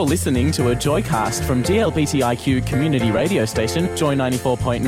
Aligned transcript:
You're 0.00 0.08
listening 0.08 0.50
to 0.52 0.70
a 0.70 0.74
Joycast 0.74 1.44
from 1.44 1.62
GLBTIQ 1.62 2.66
community 2.66 3.10
radio 3.10 3.44
station 3.44 3.94
Joy 3.94 4.14
94.9. 4.14 4.82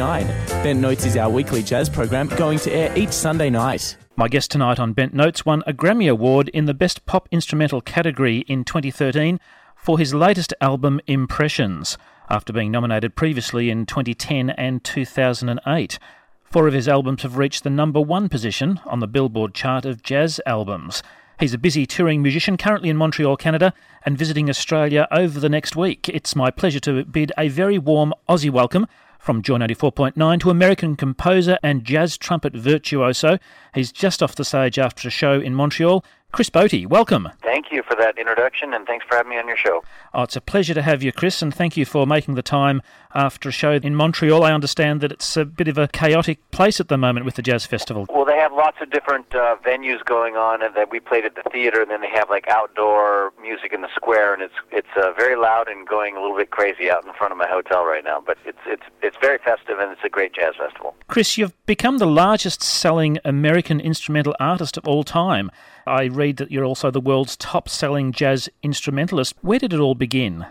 Bent 0.64 0.80
Notes 0.80 1.04
is 1.04 1.19
our 1.19 1.29
weekly 1.29 1.62
jazz 1.62 1.91
program 1.91 2.29
going 2.29 2.59
to 2.61 2.73
air 2.73 2.96
each 2.96 3.11
Sunday 3.11 3.51
night. 3.51 3.98
My 4.16 4.27
guest 4.27 4.51
tonight 4.51 4.80
on 4.80 4.95
Bent 4.95 5.12
Notes 5.12 5.45
won 5.45 5.62
a 5.66 5.75
Grammy 5.75 6.11
Award 6.11 6.48
in 6.55 6.64
the 6.64 6.73
Best 6.73 7.05
Pop 7.05 7.29
Instrumental 7.30 7.83
category 7.83 8.38
in 8.48 8.64
2013 8.64 9.38
for 9.77 9.98
his 9.98 10.14
latest 10.14 10.55
album, 10.62 10.98
Impressions, 11.06 11.98
after 12.30 12.51
being 12.51 12.70
nominated 12.70 13.15
previously 13.15 13.69
in 13.69 13.84
2010 13.84 14.48
and 14.48 14.83
2008. 14.83 15.98
Four 16.42 16.66
of 16.66 16.73
his 16.73 16.88
albums 16.88 17.20
have 17.20 17.37
reached 17.37 17.65
the 17.65 17.70
number 17.70 18.01
one 18.01 18.30
position 18.30 18.80
on 18.87 19.01
the 19.01 19.06
Billboard 19.06 19.52
chart 19.52 19.84
of 19.84 20.02
jazz 20.02 20.41
albums. 20.47 21.02
He's 21.42 21.52
a 21.52 21.59
busy 21.59 21.87
touring 21.87 22.23
musician 22.23 22.56
currently 22.56 22.88
in 22.88 22.96
Montreal, 22.96 23.37
Canada, 23.37 23.74
and 24.06 24.16
visiting 24.16 24.48
Australia 24.48 25.09
over 25.10 25.41
the 25.41 25.48
next 25.48 25.74
week. 25.74 26.09
It's 26.09 26.37
my 26.37 26.52
pleasure 26.52 26.78
to 26.78 27.05
bid 27.05 27.33
a 27.37 27.48
very 27.48 27.78
warm 27.78 28.14
Aussie 28.28 28.48
welcome 28.48 28.87
from 29.19 29.42
Joy 29.42 29.56
94.9 29.56 30.38
to 30.38 30.50
American 30.50 30.95
composer 30.95 31.59
and 31.60 31.83
jazz 31.83 32.16
trumpet 32.16 32.55
virtuoso. 32.55 33.41
He's 33.74 33.91
just 33.91 34.23
off 34.23 34.36
the 34.36 34.45
stage 34.45 34.78
after 34.78 35.09
a 35.09 35.10
show 35.10 35.41
in 35.41 35.56
Montreal 35.56 36.05
Chris 36.32 36.48
Botti, 36.48 36.86
welcome. 36.86 37.28
Thank 37.42 37.66
you 37.70 37.82
for 37.82 37.95
that 37.96 38.16
introduction 38.16 38.72
and 38.72 38.86
thanks 38.86 39.04
for 39.06 39.16
having 39.16 39.28
me 39.28 39.38
on 39.38 39.46
your 39.46 39.56
show. 39.56 39.84
Oh, 40.14 40.22
it's 40.22 40.34
a 40.34 40.41
pleasure 40.41 40.72
to 40.72 40.80
have 40.80 41.02
you, 41.02 41.12
Chris, 41.12 41.42
and 41.42 41.55
thank 41.55 41.77
you 41.77 41.84
for 41.84 42.06
making 42.06 42.36
the 42.36 42.42
time 42.42 42.80
after 43.14 43.50
a 43.50 43.52
show 43.52 43.72
in 43.72 43.95
Montreal. 43.95 44.42
I 44.42 44.52
understand 44.52 45.02
that 45.02 45.12
it's 45.12 45.36
a 45.36 45.45
bit 45.45 45.68
of 45.68 45.77
a 45.77 45.88
chaotic 45.88 46.38
place 46.50 46.80
at 46.80 46.88
the 46.88 46.96
moment 46.96 47.27
with 47.27 47.34
the 47.34 47.42
Jazz 47.42 47.66
Festival. 47.66 48.06
Well, 48.08 48.24
they 48.24 48.38
have 48.38 48.52
lots 48.52 48.78
of 48.80 48.91
different 48.91 49.34
uh, 49.34 49.56
venues 49.62 50.02
going 50.02 50.36
on, 50.36 50.62
and 50.62 50.74
then 50.74 50.86
we 50.91 51.00
played 51.00 51.27
at 51.27 51.34
the 51.34 51.42
theater, 51.50 51.83
and 51.83 51.91
then 51.91 52.00
they 52.00 52.08
have 52.08 52.30
like 52.30 52.48
outdoor 52.48 53.34
music 53.42 53.74
in 53.74 53.83
the 53.83 53.89
square, 53.94 54.33
and 54.33 54.42
it's 54.42 54.55
it's 54.70 54.89
uh, 54.96 55.12
very 55.12 55.36
loud 55.36 55.69
and 55.69 55.86
going 55.86 56.17
a 56.17 56.20
little 56.20 56.36
bit 56.36 56.50
crazy 56.50 56.91
out 56.91 57.05
in 57.05 57.12
front 57.12 57.33
of 57.33 57.39
my 57.39 57.46
hotel 57.46 57.84
right 57.84 58.05
now. 58.05 58.22
But 58.24 58.39
it's 58.46 58.58
it's 58.67 58.84
it's 59.02 59.17
very 59.20 59.36
festive, 59.36 59.78
and 59.78 59.92
it's 59.92 60.05
a 60.05 60.08
great 60.08 60.33
jazz 60.33 60.55
festival. 60.56 60.94
Chris, 61.08 61.36
you've 61.36 61.55
become 61.67 61.98
the 61.98 62.06
largest 62.06 62.62
selling 62.62 63.19
American 63.22 63.80
instrumental 63.80 64.34
artist 64.41 64.78
of 64.78 64.89
all 64.89 65.05
time. 65.05 65.50
I 65.86 66.05
read 66.05 66.36
that 66.36 66.50
you're 66.50 66.64
also 66.64 66.91
the 66.91 67.00
world's 67.00 67.36
top 67.36 67.69
selling 67.69 68.12
jazz 68.12 68.48
instrumentalist. 68.62 69.34
Where 69.42 69.58
did 69.58 69.72
it 69.72 69.80
all 69.80 69.94
begin? 69.94 70.47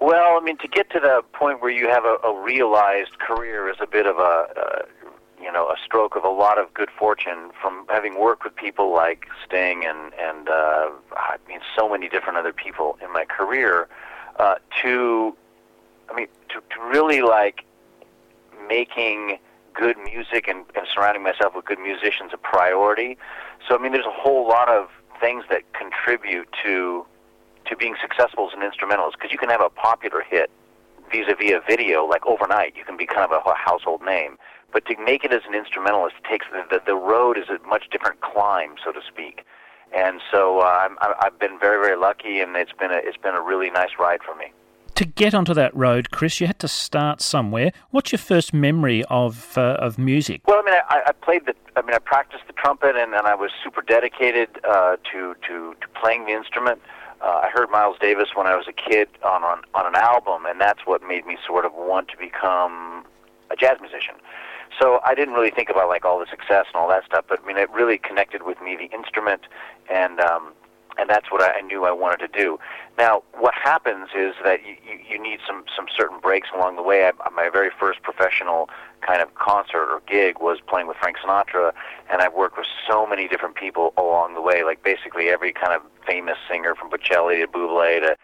Well, 0.00 0.36
I 0.36 0.40
mean, 0.40 0.58
to 0.58 0.68
get 0.68 0.90
to 0.90 1.00
the 1.00 1.22
point 1.32 1.62
where 1.62 1.70
you 1.70 1.88
have 1.88 2.04
a, 2.04 2.16
a 2.22 2.42
realized 2.42 3.18
career 3.18 3.68
is 3.70 3.76
a 3.80 3.86
bit 3.86 4.06
of 4.06 4.18
a, 4.18 4.46
uh, 4.56 4.82
you 5.40 5.50
know, 5.50 5.68
a 5.68 5.76
stroke 5.84 6.16
of 6.16 6.24
a 6.24 6.28
lot 6.28 6.58
of 6.58 6.72
good 6.74 6.90
fortune 6.98 7.50
from 7.60 7.86
having 7.88 8.20
worked 8.20 8.44
with 8.44 8.54
people 8.54 8.92
like 8.92 9.26
Sting 9.44 9.84
and 9.84 10.12
and 10.14 10.48
uh, 10.48 10.90
I 11.16 11.36
mean, 11.48 11.60
so 11.74 11.88
many 11.88 12.08
different 12.08 12.38
other 12.38 12.52
people 12.52 12.98
in 13.02 13.12
my 13.12 13.24
career. 13.24 13.88
Uh, 14.38 14.56
to, 14.82 15.34
I 16.10 16.14
mean, 16.14 16.26
to, 16.50 16.60
to 16.60 16.80
really 16.82 17.22
like 17.22 17.64
making 18.68 19.38
good 19.78 19.96
music 19.98 20.48
and, 20.48 20.64
and 20.74 20.86
surrounding 20.92 21.22
myself 21.22 21.54
with 21.54 21.64
good 21.64 21.78
musicians 21.78 22.32
a 22.32 22.38
priority. 22.38 23.16
So 23.68 23.76
I 23.76 23.78
mean, 23.78 23.92
there's 23.92 24.06
a 24.06 24.20
whole 24.22 24.48
lot 24.48 24.68
of 24.68 24.88
things 25.20 25.44
that 25.50 25.62
contribute 25.72 26.48
to 26.64 27.06
to 27.66 27.76
being 27.76 27.96
successful 28.00 28.48
as 28.48 28.54
an 28.56 28.62
instrumentalist 28.62 29.16
because 29.18 29.32
you 29.32 29.38
can 29.38 29.50
have 29.50 29.60
a 29.60 29.70
popular 29.70 30.22
hit 30.22 30.50
vis-a-vis 31.10 31.52
a 31.52 31.60
video 31.66 32.04
like 32.04 32.24
overnight. 32.26 32.76
You 32.76 32.84
can 32.84 32.96
be 32.96 33.06
kind 33.06 33.20
of 33.20 33.30
a 33.32 33.54
household 33.54 34.02
name, 34.04 34.38
but 34.72 34.86
to 34.86 34.96
make 35.04 35.24
it 35.24 35.32
as 35.32 35.42
an 35.48 35.54
instrumentalist 35.54 36.16
takes 36.28 36.46
the 36.50 36.62
the, 36.70 36.82
the 36.86 36.94
road 36.94 37.38
is 37.38 37.48
a 37.48 37.58
much 37.66 37.84
different 37.90 38.20
climb, 38.20 38.74
so 38.84 38.92
to 38.92 39.00
speak. 39.06 39.44
And 39.96 40.20
so 40.32 40.60
uh, 40.60 40.88
I'm, 41.00 41.14
I've 41.20 41.38
been 41.38 41.58
very 41.58 41.80
very 41.84 41.96
lucky, 41.96 42.40
and 42.40 42.56
it's 42.56 42.72
been 42.72 42.90
a 42.90 43.00
it's 43.02 43.16
been 43.16 43.34
a 43.34 43.42
really 43.42 43.70
nice 43.70 43.98
ride 43.98 44.22
for 44.22 44.34
me 44.34 44.52
to 44.96 45.04
get 45.04 45.34
onto 45.34 45.54
that 45.54 45.74
road, 45.76 46.10
Chris, 46.10 46.40
you 46.40 46.46
had 46.46 46.58
to 46.58 46.68
start 46.68 47.20
somewhere. 47.20 47.70
What's 47.90 48.12
your 48.12 48.18
first 48.18 48.52
memory 48.52 49.04
of 49.08 49.56
uh, 49.56 49.76
of 49.78 49.98
music? 49.98 50.40
Well, 50.46 50.60
I 50.60 50.62
mean, 50.62 50.74
I, 50.88 51.02
I 51.06 51.12
played 51.12 51.46
the, 51.46 51.54
I 51.76 51.82
mean, 51.82 51.94
I 51.94 51.98
practiced 51.98 52.46
the 52.46 52.54
trumpet, 52.54 52.96
and, 52.96 53.14
and 53.14 53.26
I 53.26 53.34
was 53.34 53.50
super 53.62 53.82
dedicated 53.82 54.48
uh, 54.68 54.96
to, 55.12 55.36
to 55.46 55.74
to 55.80 55.88
playing 56.00 56.24
the 56.24 56.32
instrument. 56.32 56.80
Uh, 57.20 57.42
I 57.44 57.50
heard 57.50 57.70
Miles 57.70 57.96
Davis 58.00 58.30
when 58.34 58.46
I 58.46 58.56
was 58.56 58.66
a 58.68 58.72
kid 58.72 59.08
on, 59.22 59.44
on 59.44 59.62
on 59.74 59.86
an 59.86 59.94
album, 59.94 60.46
and 60.46 60.60
that's 60.60 60.80
what 60.86 61.02
made 61.02 61.26
me 61.26 61.36
sort 61.46 61.64
of 61.64 61.72
want 61.74 62.08
to 62.08 62.16
become 62.16 63.04
a 63.50 63.56
jazz 63.56 63.78
musician. 63.80 64.16
So 64.80 65.00
I 65.04 65.14
didn't 65.14 65.34
really 65.34 65.50
think 65.50 65.70
about 65.70 65.88
like 65.88 66.04
all 66.04 66.18
the 66.18 66.26
success 66.28 66.66
and 66.72 66.76
all 66.76 66.88
that 66.88 67.04
stuff, 67.04 67.24
but 67.28 67.40
I 67.42 67.46
mean, 67.46 67.56
it 67.56 67.70
really 67.70 67.98
connected 67.98 68.42
with 68.42 68.60
me 68.60 68.76
the 68.76 68.94
instrument, 68.96 69.42
and 69.90 70.20
um, 70.20 70.52
and 70.98 71.10
that's 71.10 71.30
what 71.30 71.42
I 71.42 71.60
knew 71.60 71.84
I 71.84 71.92
wanted 71.92 72.18
to 72.18 72.28
do. 72.28 72.58
Now, 72.98 73.22
what 73.34 73.54
happens 73.54 74.08
is 74.16 74.34
that 74.44 74.60
you, 74.64 74.76
you, 75.08 75.22
need 75.22 75.40
some, 75.46 75.64
some 75.74 75.86
certain 75.94 76.18
breaks 76.20 76.48
along 76.54 76.76
the 76.76 76.82
way. 76.82 77.06
I, 77.06 77.12
my 77.30 77.50
very 77.50 77.70
first 77.78 78.02
professional 78.02 78.70
kind 79.06 79.20
of 79.20 79.34
concert 79.34 79.92
or 79.92 80.02
gig 80.06 80.38
was 80.40 80.58
playing 80.66 80.86
with 80.86 80.96
Frank 80.96 81.18
Sinatra, 81.18 81.72
and 82.10 82.22
I've 82.22 82.34
worked 82.34 82.56
with 82.56 82.66
so 82.88 83.06
many 83.06 83.28
different 83.28 83.54
people 83.54 83.92
along 83.96 84.34
the 84.34 84.40
way, 84.40 84.64
like 84.64 84.82
basically 84.82 85.28
every 85.28 85.52
kind 85.52 85.72
of 85.72 85.82
famous 86.06 86.38
singer 86.50 86.74
from 86.74 86.90
Bocelli 86.90 87.40
to 87.40 87.46
Bublé 87.46 88.00
to 88.00 88.16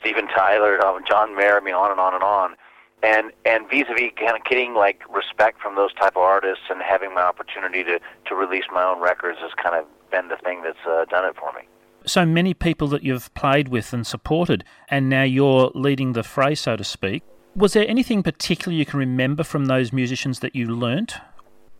Steven 0.00 0.26
Tyler, 0.28 0.84
um, 0.84 1.02
John 1.08 1.36
Mayer, 1.36 1.56
I 1.56 1.60
mean, 1.60 1.74
on 1.74 1.90
and 1.90 2.00
on 2.00 2.14
and 2.14 2.22
on. 2.22 2.56
And 3.00 3.30
and 3.44 3.70
vis-a-vis 3.70 4.10
kind 4.16 4.36
of 4.36 4.42
getting 4.42 4.74
like 4.74 5.02
respect 5.08 5.60
from 5.60 5.76
those 5.76 5.94
type 5.94 6.16
of 6.16 6.22
artists 6.22 6.64
and 6.68 6.82
having 6.82 7.14
my 7.14 7.22
opportunity 7.22 7.84
to 7.84 8.00
to 8.26 8.34
release 8.34 8.64
my 8.72 8.82
own 8.82 9.00
records 9.00 9.38
has 9.40 9.52
kind 9.54 9.76
of 9.76 9.86
been 10.10 10.26
the 10.26 10.36
thing 10.36 10.62
that's 10.64 10.84
uh, 10.84 11.04
done 11.04 11.24
it 11.24 11.36
for 11.36 11.52
me 11.52 11.68
so 12.08 12.26
many 12.26 12.54
people 12.54 12.88
that 12.88 13.02
you've 13.02 13.32
played 13.34 13.68
with 13.68 13.92
and 13.92 14.06
supported, 14.06 14.64
and 14.88 15.08
now 15.08 15.22
you're 15.22 15.70
leading 15.74 16.12
the 16.12 16.22
fray, 16.22 16.54
so 16.54 16.76
to 16.76 16.84
speak. 16.84 17.22
Was 17.54 17.72
there 17.72 17.86
anything 17.88 18.22
particular 18.22 18.76
you 18.76 18.86
can 18.86 18.98
remember 18.98 19.42
from 19.42 19.66
those 19.66 19.92
musicians 19.92 20.40
that 20.40 20.54
you 20.54 20.66
learnt? 20.66 21.16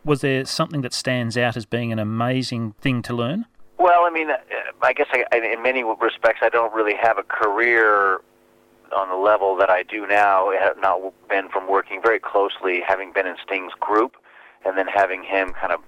Was 0.04 0.20
there 0.20 0.44
something 0.44 0.80
that 0.82 0.92
stands 0.92 1.36
out 1.36 1.56
as 1.56 1.66
being 1.66 1.92
an 1.92 1.98
amazing 1.98 2.72
thing 2.80 3.02
to 3.02 3.14
learn? 3.14 3.46
Well, 3.78 4.04
I 4.04 4.10
mean, 4.10 4.30
uh, 4.30 4.36
I 4.82 4.92
guess 4.92 5.06
I, 5.12 5.24
in 5.36 5.62
many 5.62 5.84
respects, 5.84 6.40
I 6.42 6.48
don't 6.48 6.74
really 6.74 6.94
have 7.00 7.18
a 7.18 7.22
career 7.22 8.20
on 8.96 9.08
the 9.08 9.16
level 9.16 9.56
that 9.56 9.70
I 9.70 9.82
do 9.82 10.06
now. 10.06 10.50
I 10.50 10.56
have 10.56 10.78
not 10.78 11.00
been 11.28 11.48
from 11.48 11.68
working 11.68 12.00
very 12.02 12.18
closely, 12.18 12.80
having 12.86 13.12
been 13.12 13.26
in 13.26 13.36
Sting's 13.44 13.72
group, 13.78 14.16
and 14.64 14.76
then 14.76 14.86
having 14.86 15.22
him 15.22 15.52
kind 15.52 15.72
of 15.72 15.80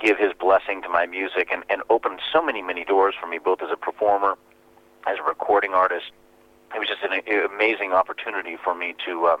give 0.00 0.18
his 0.18 0.32
blessing 0.38 0.82
to 0.82 0.88
my 0.88 1.06
music 1.06 1.48
and, 1.52 1.64
and 1.68 1.82
opened 1.90 2.20
so 2.32 2.42
many, 2.42 2.62
many 2.62 2.84
doors 2.84 3.14
for 3.20 3.26
me, 3.26 3.38
both 3.38 3.62
as 3.62 3.70
a 3.72 3.76
performer, 3.76 4.36
as 5.06 5.18
a 5.18 5.22
recording 5.22 5.74
artist. 5.74 6.06
It 6.74 6.78
was 6.78 6.88
just 6.88 7.02
an 7.02 7.20
amazing 7.44 7.92
opportunity 7.92 8.56
for 8.62 8.74
me 8.74 8.94
to 9.06 9.26
uh, 9.26 9.36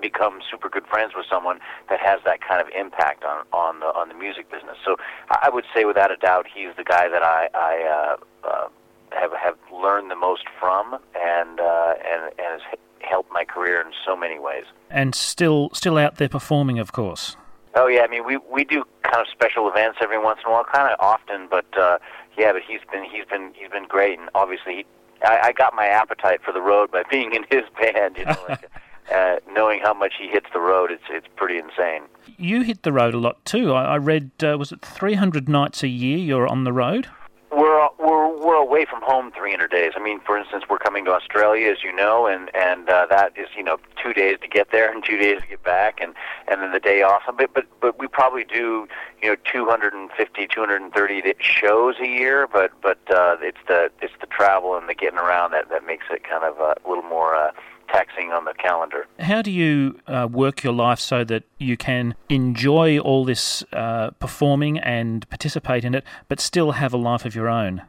become 0.00 0.40
super 0.50 0.68
good 0.68 0.86
friends 0.86 1.12
with 1.16 1.26
someone 1.28 1.60
that 1.88 2.00
has 2.00 2.20
that 2.24 2.40
kind 2.40 2.60
of 2.60 2.68
impact 2.68 3.24
on 3.24 3.44
on 3.52 3.80
the 3.80 3.86
on 3.86 4.08
the 4.08 4.14
music 4.14 4.50
business. 4.50 4.76
So 4.84 4.96
I 5.30 5.50
would 5.50 5.64
say, 5.74 5.84
without 5.84 6.10
a 6.10 6.16
doubt, 6.16 6.46
he's 6.52 6.74
the 6.76 6.84
guy 6.84 7.08
that 7.08 7.22
I, 7.22 7.48
I 7.54 8.16
uh, 8.44 8.48
uh, 8.48 8.68
have 9.10 9.32
have 9.32 9.56
learned 9.72 10.10
the 10.10 10.16
most 10.16 10.44
from, 10.60 10.98
and 11.14 11.60
uh, 11.60 11.94
and 12.04 12.32
and 12.38 12.60
has 12.60 12.78
helped 13.00 13.32
my 13.32 13.44
career 13.44 13.80
in 13.80 13.92
so 14.06 14.16
many 14.16 14.38
ways. 14.38 14.64
And 14.90 15.14
still 15.14 15.70
still 15.72 15.98
out 15.98 16.16
there 16.16 16.28
performing, 16.28 16.78
of 16.78 16.92
course. 16.92 17.36
Oh 17.74 17.86
yeah, 17.86 18.02
I 18.02 18.08
mean 18.08 18.24
we 18.24 18.38
we 18.50 18.64
do 18.64 18.84
kind 19.02 19.20
of 19.20 19.26
special 19.30 19.68
events 19.68 19.98
every 20.02 20.18
once 20.18 20.40
in 20.44 20.50
a 20.50 20.52
while, 20.52 20.64
kind 20.64 20.92
of 20.92 21.00
often, 21.00 21.48
but 21.50 21.66
uh, 21.78 21.98
yeah, 22.36 22.52
but 22.52 22.62
he's 22.66 22.80
been 22.90 23.04
he's 23.04 23.24
been 23.24 23.52
he's 23.54 23.70
been 23.70 23.86
great, 23.86 24.18
and 24.18 24.28
obviously 24.34 24.74
he, 24.74 24.86
I, 25.24 25.48
I 25.48 25.52
got 25.52 25.74
my 25.74 25.86
appetite 25.86 26.40
for 26.44 26.52
the 26.52 26.60
road 26.60 26.90
by 26.90 27.02
being 27.10 27.32
in 27.34 27.44
his 27.50 27.62
band. 27.80 28.18
You 28.18 28.26
know, 28.26 28.36
like, 28.48 28.70
uh, 29.12 29.36
knowing 29.52 29.80
how 29.80 29.94
much 29.94 30.14
he 30.18 30.28
hits 30.28 30.46
the 30.52 30.60
road, 30.60 30.90
it's 30.90 31.04
it's 31.08 31.26
pretty 31.36 31.58
insane. 31.58 32.02
You 32.36 32.62
hit 32.62 32.82
the 32.82 32.92
road 32.92 33.14
a 33.14 33.18
lot 33.18 33.44
too. 33.44 33.72
I, 33.72 33.94
I 33.94 33.96
read 33.96 34.30
uh, 34.42 34.56
was 34.58 34.72
it 34.72 34.82
300 34.82 35.48
nights 35.48 35.82
a 35.82 35.88
year 35.88 36.18
you're 36.18 36.46
on 36.46 36.64
the 36.64 36.72
road? 36.72 37.08
We're 37.50 37.88
we're 37.98 38.21
we're 38.42 38.56
away 38.56 38.84
from 38.84 39.00
home 39.02 39.30
300 39.32 39.70
days. 39.70 39.92
I 39.96 40.02
mean, 40.02 40.20
for 40.20 40.36
instance, 40.36 40.64
we're 40.68 40.78
coming 40.78 41.04
to 41.04 41.12
Australia, 41.12 41.70
as 41.70 41.82
you 41.82 41.94
know, 41.94 42.26
and 42.26 42.50
and 42.54 42.88
uh, 42.88 43.06
that 43.08 43.32
is 43.36 43.48
you 43.56 43.62
know 43.62 43.78
two 44.02 44.12
days 44.12 44.38
to 44.42 44.48
get 44.48 44.70
there 44.72 44.92
and 44.92 45.04
two 45.04 45.16
days 45.16 45.40
to 45.40 45.46
get 45.46 45.62
back, 45.62 46.00
and 46.00 46.14
and 46.48 46.60
then 46.60 46.72
the 46.72 46.80
day 46.80 47.02
off. 47.02 47.22
But 47.26 47.54
but 47.54 47.66
but 47.80 47.98
we 47.98 48.08
probably 48.08 48.44
do 48.44 48.88
you 49.22 49.30
know 49.30 49.36
250, 49.50 50.46
230 50.46 51.34
shows 51.40 51.94
a 52.00 52.06
year. 52.06 52.46
But 52.46 52.72
but 52.82 52.98
uh, 53.10 53.36
it's 53.40 53.58
the 53.68 53.90
it's 54.00 54.14
the 54.20 54.26
travel 54.26 54.76
and 54.76 54.88
the 54.88 54.94
getting 54.94 55.18
around 55.18 55.52
that 55.52 55.68
that 55.70 55.86
makes 55.86 56.06
it 56.10 56.24
kind 56.24 56.44
of 56.44 56.60
uh, 56.60 56.74
a 56.84 56.88
little 56.88 57.04
more. 57.04 57.34
Uh, 57.34 57.52
taxing 57.88 58.32
on 58.32 58.46
the 58.46 58.54
calendar. 58.54 59.06
How 59.18 59.42
do 59.42 59.50
you 59.50 60.00
uh, 60.06 60.26
work 60.30 60.62
your 60.62 60.72
life 60.72 60.98
so 60.98 61.24
that 61.24 61.44
you 61.58 61.76
can 61.76 62.14
enjoy 62.30 62.98
all 62.98 63.26
this 63.26 63.62
uh, 63.70 64.12
performing 64.12 64.78
and 64.78 65.28
participate 65.28 65.84
in 65.84 65.94
it, 65.94 66.02
but 66.26 66.40
still 66.40 66.72
have 66.72 66.94
a 66.94 66.96
life 66.96 67.26
of 67.26 67.34
your 67.34 67.50
own? 67.50 67.82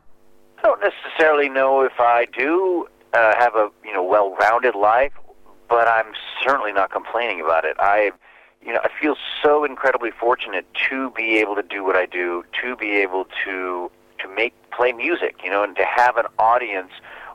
I 0.64 0.68
don't 0.68 0.82
necessarily 0.82 1.50
know 1.50 1.82
if 1.82 2.00
I 2.00 2.26
do 2.26 2.88
uh, 3.14 3.36
have 3.38 3.54
a 3.56 3.70
you 3.84 3.92
know 3.92 4.02
well-rounded 4.02 4.76
life, 4.76 5.12
but 5.70 5.90
I'm 5.90 6.14
certainly 6.42 6.72
not 6.72 6.90
complaining 6.90 7.42
about 7.42 7.66
it. 7.66 7.76
I 7.80 8.12
you 8.66 8.72
know 8.72 8.80
I 8.82 8.90
feel 9.02 9.18
so 9.44 9.66
incredibly 9.66 10.12
fortunate 10.12 10.66
to 10.90 11.12
be 11.12 11.38
able 11.40 11.56
to 11.56 11.64
do 11.64 11.84
what 11.84 11.98
I 11.98 12.06
do, 12.06 12.46
to 12.62 12.78
be 12.78 12.92
able 12.92 13.26
to 13.44 13.92
to 14.20 14.36
make 14.36 14.54
play 14.72 14.94
music, 14.94 15.36
you 15.44 15.50
know, 15.50 15.64
and 15.64 15.76
to 15.76 15.84
have 15.84 16.16
an 16.16 16.28
audience 16.40 16.92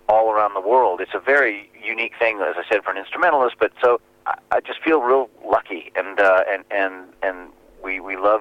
all 0.08 0.30
around 0.32 0.54
the 0.54 0.66
world. 0.66 1.02
It's 1.02 1.14
a 1.14 1.20
very 1.20 1.70
unique 1.84 2.14
thing, 2.18 2.40
as 2.40 2.56
I 2.56 2.62
said, 2.72 2.82
for 2.82 2.92
an 2.92 2.96
instrumentalist. 2.96 3.56
But 3.60 3.72
so 3.82 4.00
I, 4.24 4.38
I 4.52 4.60
just 4.60 4.82
feel 4.82 5.02
real 5.02 5.28
lucky, 5.44 5.92
and 5.96 6.18
uh, 6.18 6.44
and 6.48 6.64
and 6.70 7.04
and 7.22 7.50
we 7.84 8.00
we 8.00 8.16
love 8.16 8.40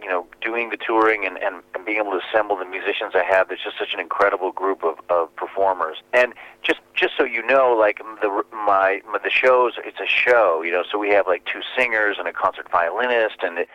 you 0.00 0.08
know 0.08 0.26
doing 0.40 0.70
the 0.70 0.76
touring 0.76 1.24
and, 1.24 1.38
and 1.38 1.62
and 1.74 1.84
being 1.84 1.98
able 1.98 2.12
to 2.12 2.20
assemble 2.28 2.56
the 2.56 2.64
musicians 2.64 3.12
I 3.14 3.24
have. 3.24 3.48
There's 3.48 3.62
just 3.62 3.78
such 3.78 3.94
an 3.94 4.00
incredible 4.00 4.52
group 4.52 4.84
of, 4.84 4.98
of 5.08 5.34
performers, 5.36 5.98
and 6.12 6.34
just 6.62 6.80
just 6.94 7.14
so 7.16 7.24
you 7.24 7.46
know, 7.46 7.76
like 7.78 7.98
the 8.20 8.42
my, 8.52 9.00
my 9.10 9.18
the 9.22 9.30
shows, 9.30 9.74
it's 9.84 10.00
a 10.00 10.06
show, 10.06 10.62
you 10.62 10.72
know. 10.72 10.82
So 10.90 10.98
we 10.98 11.10
have 11.10 11.26
like 11.26 11.44
two 11.44 11.60
singers 11.76 12.16
and 12.18 12.26
a 12.26 12.32
concert 12.32 12.70
violinist, 12.70 13.36
and 13.42 13.66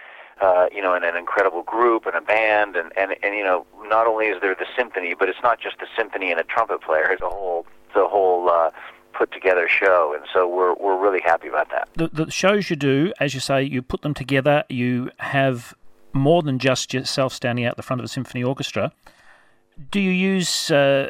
uh, 0.41 0.67
you 0.71 0.81
know, 0.81 0.93
and 0.93 1.05
an 1.05 1.15
incredible 1.15 1.63
group 1.63 2.05
and 2.05 2.15
a 2.15 2.21
band, 2.21 2.75
and 2.75 2.91
and 2.97 3.15
and 3.23 3.35
you 3.35 3.43
know, 3.43 3.65
not 3.83 4.07
only 4.07 4.27
is 4.27 4.41
there 4.41 4.55
the 4.55 4.65
symphony, 4.77 5.15
but 5.17 5.29
it's 5.29 5.41
not 5.41 5.59
just 5.59 5.79
the 5.79 5.87
symphony 5.95 6.31
and 6.31 6.39
a 6.39 6.43
trumpet 6.43 6.81
player. 6.81 7.09
It's 7.11 7.21
a 7.21 7.29
whole 7.29 7.65
the 7.95 8.07
whole 8.07 8.49
uh, 8.49 8.71
put 9.13 9.31
together 9.31 9.67
show, 9.69 10.13
and 10.15 10.25
so 10.33 10.47
we're 10.47 10.73
we're 10.75 10.99
really 11.01 11.21
happy 11.21 11.47
about 11.47 11.69
that. 11.71 11.87
The, 11.95 12.07
the 12.25 12.31
shows 12.31 12.69
you 12.69 12.75
do, 12.75 13.13
as 13.19 13.33
you 13.33 13.39
say, 13.39 13.63
you 13.63 13.81
put 13.81 14.01
them 14.01 14.13
together. 14.13 14.63
You 14.69 15.11
have 15.19 15.73
more 16.13 16.41
than 16.41 16.59
just 16.59 16.93
yourself 16.93 17.33
standing 17.33 17.65
out 17.65 17.75
the 17.75 17.83
front 17.83 17.99
of 17.99 18.05
a 18.05 18.07
symphony 18.07 18.43
orchestra. 18.43 18.91
Do 19.91 19.99
you 19.99 20.11
use 20.11 20.71
uh, 20.71 21.09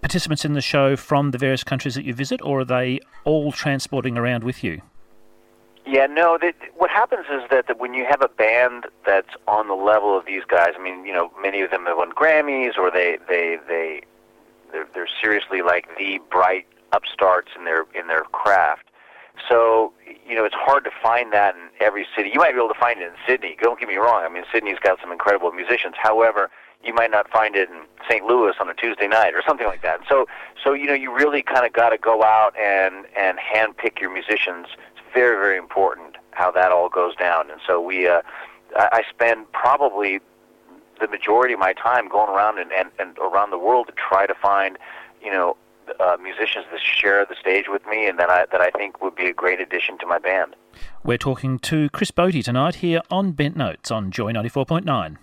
participants 0.00 0.44
in 0.44 0.54
the 0.54 0.60
show 0.60 0.96
from 0.96 1.30
the 1.30 1.38
various 1.38 1.64
countries 1.64 1.94
that 1.94 2.04
you 2.04 2.14
visit, 2.14 2.40
or 2.42 2.60
are 2.60 2.64
they 2.64 3.00
all 3.24 3.52
transporting 3.52 4.18
around 4.18 4.44
with 4.44 4.64
you? 4.64 4.82
Yeah, 5.86 6.06
no. 6.06 6.38
What 6.76 6.90
happens 6.90 7.26
is 7.30 7.42
that, 7.50 7.66
that 7.66 7.78
when 7.78 7.94
you 7.94 8.04
have 8.08 8.22
a 8.22 8.28
band 8.28 8.86
that's 9.06 9.30
on 9.48 9.68
the 9.68 9.74
level 9.74 10.16
of 10.16 10.26
these 10.26 10.44
guys, 10.44 10.72
I 10.78 10.82
mean, 10.82 11.04
you 11.04 11.12
know, 11.12 11.32
many 11.40 11.62
of 11.62 11.70
them 11.70 11.86
have 11.86 11.96
won 11.96 12.12
Grammys, 12.12 12.76
or 12.76 12.90
they 12.90 13.18
they 13.28 13.58
they 13.66 14.02
they're, 14.72 14.86
they're 14.94 15.08
seriously 15.20 15.62
like 15.62 15.88
the 15.96 16.20
bright 16.30 16.66
upstarts 16.92 17.48
in 17.56 17.64
their 17.64 17.86
in 17.94 18.08
their 18.08 18.22
craft. 18.24 18.89
So 19.48 19.92
you 20.26 20.36
know, 20.36 20.44
it's 20.44 20.54
hard 20.54 20.84
to 20.84 20.90
find 21.02 21.32
that 21.32 21.56
in 21.56 21.62
every 21.80 22.06
city. 22.16 22.30
You 22.32 22.38
might 22.38 22.52
be 22.52 22.58
able 22.58 22.72
to 22.72 22.78
find 22.78 23.00
it 23.00 23.06
in 23.06 23.14
Sydney. 23.26 23.56
Don't 23.60 23.80
get 23.80 23.88
me 23.88 23.96
wrong. 23.96 24.22
I 24.24 24.28
mean, 24.28 24.44
Sydney's 24.52 24.78
got 24.78 25.00
some 25.00 25.10
incredible 25.10 25.50
musicians. 25.50 25.96
However, 25.98 26.50
you 26.84 26.94
might 26.94 27.10
not 27.10 27.28
find 27.28 27.56
it 27.56 27.68
in 27.68 27.82
St. 28.08 28.24
Louis 28.24 28.54
on 28.60 28.68
a 28.68 28.74
Tuesday 28.74 29.08
night 29.08 29.34
or 29.34 29.42
something 29.46 29.66
like 29.66 29.82
that. 29.82 30.00
So, 30.08 30.26
so 30.62 30.72
you 30.72 30.86
know, 30.86 30.94
you 30.94 31.12
really 31.12 31.42
kind 31.42 31.66
of 31.66 31.72
got 31.72 31.90
to 31.90 31.98
go 31.98 32.22
out 32.22 32.56
and 32.56 33.06
and 33.16 33.38
handpick 33.38 34.00
your 34.00 34.12
musicians 34.12 34.68
It's 34.92 35.04
very, 35.12 35.36
very 35.36 35.58
important 35.58 36.16
how 36.30 36.50
that 36.52 36.70
all 36.72 36.88
goes 36.88 37.16
down. 37.16 37.50
And 37.50 37.60
so 37.66 37.80
we, 37.80 38.06
uh, 38.06 38.22
I 38.76 39.02
spend 39.10 39.50
probably 39.52 40.20
the 41.00 41.08
majority 41.08 41.54
of 41.54 41.60
my 41.60 41.72
time 41.72 42.08
going 42.08 42.30
around 42.30 42.58
and, 42.58 42.72
and, 42.72 42.90
and 42.98 43.18
around 43.18 43.50
the 43.50 43.58
world 43.58 43.88
to 43.88 43.92
try 43.92 44.26
to 44.26 44.34
find, 44.34 44.78
you 45.22 45.30
know, 45.30 45.56
uh, 46.00 46.16
musicians 46.22 46.66
that 46.70 46.80
share 46.80 47.24
the 47.26 47.36
stage 47.40 47.66
with 47.68 47.82
me 47.86 48.06
and 48.06 48.18
that 48.18 48.30
I 48.30 48.46
that 48.52 48.60
I 48.60 48.70
think 48.70 49.00
would 49.02 49.14
be 49.14 49.26
a 49.26 49.32
great 49.32 49.60
addition 49.60 49.98
to 49.98 50.06
my 50.06 50.18
band. 50.18 50.56
We're 51.04 51.18
talking 51.18 51.58
to 51.60 51.88
Chris 51.90 52.10
Botti 52.10 52.42
tonight 52.44 52.76
here 52.76 53.00
on 53.10 53.32
Bent 53.32 53.56
Notes 53.56 53.90
on 53.90 54.10
Joy 54.10 54.32
ninety 54.32 54.48
four 54.48 54.66
point 54.66 54.84
nine. 54.84 55.18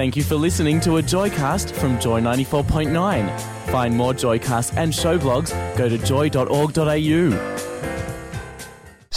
Thank 0.00 0.16
you 0.16 0.22
for 0.22 0.36
listening 0.36 0.80
to 0.80 0.96
a 0.96 1.02
Joycast 1.02 1.72
from 1.72 2.00
Joy 2.00 2.22
94.9. 2.22 3.40
Find 3.70 3.94
more 3.94 4.14
Joycasts 4.14 4.74
and 4.74 4.94
show 4.94 5.18
blogs, 5.18 5.50
go 5.76 5.90
to 5.90 5.98
joy.org.au. 5.98 7.59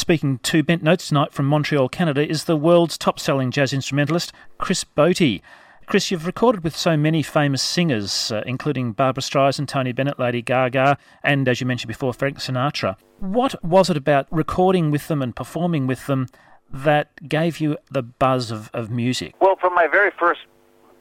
Speaking 0.03 0.39
to 0.39 0.63
Bent 0.63 0.83
Notes 0.83 1.07
tonight 1.07 1.31
from 1.31 1.45
Montreal, 1.45 1.87
Canada, 1.87 2.29
is 2.29 2.43
the 2.43 2.57
world's 2.57 2.97
top 2.97 3.21
selling 3.21 3.51
jazz 3.51 3.71
instrumentalist, 3.71 4.33
Chris 4.57 4.83
Botti. 4.83 5.41
Chris, 5.85 6.11
you've 6.11 6.25
recorded 6.25 6.61
with 6.61 6.75
so 6.75 6.97
many 6.97 7.23
famous 7.23 7.61
singers, 7.61 8.29
uh, 8.29 8.43
including 8.45 8.91
Barbra 8.91 9.23
Streisand, 9.23 9.69
Tony 9.69 9.93
Bennett, 9.93 10.19
Lady 10.19 10.41
Gaga, 10.41 10.97
and 11.23 11.47
as 11.47 11.61
you 11.61 11.67
mentioned 11.67 11.87
before, 11.87 12.11
Frank 12.11 12.39
Sinatra. 12.39 12.97
What 13.19 13.55
was 13.63 13.89
it 13.89 13.95
about 13.95 14.27
recording 14.29 14.91
with 14.91 15.07
them 15.07 15.21
and 15.21 15.33
performing 15.33 15.87
with 15.87 16.05
them 16.05 16.27
that 16.69 17.29
gave 17.29 17.61
you 17.61 17.77
the 17.89 18.03
buzz 18.03 18.51
of, 18.51 18.69
of 18.73 18.91
music? 18.91 19.33
Well, 19.39 19.55
from 19.55 19.73
my 19.73 19.87
very 19.87 20.11
first 20.19 20.41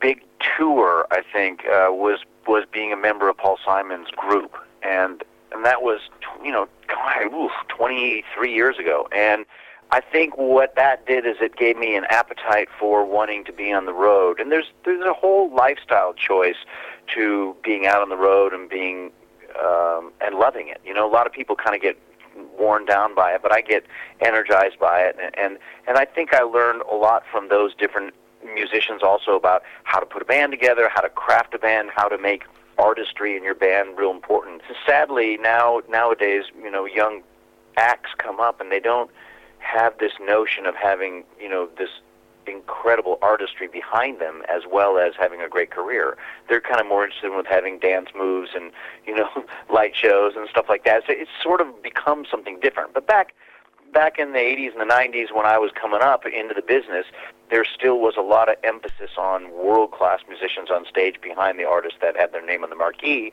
big 0.01 0.23
tour, 0.57 1.09
I 1.11 1.23
think, 1.33 1.65
uh, 1.65 1.89
was 1.91 2.21
was 2.47 2.67
being 2.73 2.93
a 2.93 2.97
member 2.97 3.29
of 3.29 3.37
Paul 3.37 3.59
Simon's 3.67 4.11
group, 4.11 4.55
and 4.85 5.25
and 5.55 5.65
that 5.65 5.83
was 5.83 6.01
you 6.45 6.53
know, 6.53 6.69
God, 6.89 7.33
oof, 7.33 7.53
23 7.69 8.53
years 8.53 8.79
ago, 8.79 9.09
and. 9.13 9.45
I 9.95 10.01
think 10.01 10.39
what 10.39 10.75
that 10.77 11.07
did 11.07 11.27
is 11.27 11.37
it 11.43 11.55
gave 11.55 11.77
me 11.77 11.97
an 11.97 12.07
appetite 12.09 12.69
for 12.81 13.05
wanting 13.05 13.45
to 13.45 13.53
be 13.53 13.75
on 13.75 13.85
the 13.85 13.93
road. 13.93 14.41
And 14.41 14.51
there's 14.51 14.73
there's 14.87 15.05
a 15.05 15.13
whole 15.13 15.55
lifestyle 15.55 16.15
choice 16.15 16.57
to 17.15 17.55
being 17.63 17.87
out 17.87 18.01
on 18.01 18.09
the 18.09 18.17
road 18.17 18.55
and 18.55 18.71
being 18.71 19.11
um, 19.61 20.13
and 20.23 20.37
loving 20.37 20.69
it. 20.69 20.81
You 20.85 20.95
know, 20.95 21.07
a 21.07 21.13
lot 21.13 21.27
of 21.27 21.33
people 21.33 21.57
kind 21.57 21.77
of 21.77 21.83
get 21.83 21.99
worn 22.59 22.87
down 22.87 23.15
by 23.15 23.33
it, 23.33 23.43
but 23.43 23.53
I 23.53 23.61
get 23.61 23.85
energized 24.21 24.79
by 24.79 25.03
it, 25.03 25.17
and 25.23 25.39
and, 25.39 25.59
and 25.87 25.99
I 25.99 26.05
think 26.05 26.33
I 26.33 26.43
learned 26.43 26.83
a 26.91 26.95
lot 26.95 27.25
from 27.31 27.49
those 27.49 27.75
different 27.75 28.15
musicians 28.55 29.03
also 29.03 29.37
about 29.37 29.63
how 29.85 30.01
to 30.01 30.07
put 30.07 30.23
a 30.23 30.25
band 30.25 30.53
together, 30.53 30.89
how 30.89 31.01
to 31.01 31.09
craft 31.09 31.55
a 31.55 31.59
band, 31.59 31.91
how 31.95 32.09
to 32.09 32.19
make 32.19 32.45
artistry 32.79 33.37
in 33.37 33.43
your 33.43 33.55
band 33.55 33.99
real 33.99 34.11
important. 34.11 34.63
Sadly, 34.87 35.39
now 35.41 35.83
nowadays, 35.89 36.45
you 36.61 36.71
know, 36.71 36.85
young 36.85 37.23
acts 37.77 38.11
come 38.19 38.41
up 38.41 38.61
and 38.61 38.71
they 38.71 38.81
don't 38.81 39.11
have 39.59 39.97
this 39.99 40.13
notion 40.21 40.67
of 40.67 40.75
having, 40.75 41.25
you 41.41 41.49
know, 41.49 41.69
this 41.79 41.89
incredible 42.47 43.19
artistry 43.23 43.69
behind 43.69 44.21
them 44.21 44.43
as 44.49 44.63
well 44.71 44.99
as 44.99 45.13
having 45.19 45.41
a 45.41 45.49
great 45.49 45.71
career. 45.71 46.17
They're 46.49 46.61
kind 46.61 46.81
of 46.81 46.87
more 46.87 47.05
interested 47.05 47.35
with 47.35 47.47
having 47.47 47.79
dance 47.79 48.09
moves 48.17 48.51
and, 48.55 48.73
you 49.07 49.15
know, 49.15 49.29
light 49.73 49.95
shows 49.95 50.33
and 50.37 50.49
stuff 50.49 50.67
like 50.69 50.85
that. 50.85 51.05
So 51.07 51.13
it's 51.17 51.31
sort 51.43 51.61
of 51.61 51.83
become 51.83 52.25
something 52.31 52.59
different. 52.61 52.95
But 52.95 53.07
back 53.07 53.35
back 53.93 54.19
in 54.19 54.33
the 54.33 54.39
80s 54.39 54.73
and 54.73 54.81
the 54.81 54.93
90s 54.93 55.35
when 55.35 55.45
I 55.45 55.59
was 55.59 55.71
coming 55.79 56.01
up 56.01 56.25
into 56.27 56.55
the 56.55 56.63
business, 56.63 57.05
there 57.53 57.67
still 57.67 58.01
was 58.01 58.15
a 58.17 58.23
lot 58.23 58.49
of 58.49 58.57
emphasis 58.65 59.11
on 59.19 59.53
world-class 59.53 60.21
musicians 60.27 60.71
on 60.71 60.87
stage 60.87 61.21
behind 61.21 61.59
the 61.59 61.65
artists 61.65 61.99
that 62.01 62.17
had 62.17 62.33
their 62.33 62.45
name 62.45 62.65
on 62.65 62.71
the 62.71 62.77
marquee. 62.77 63.31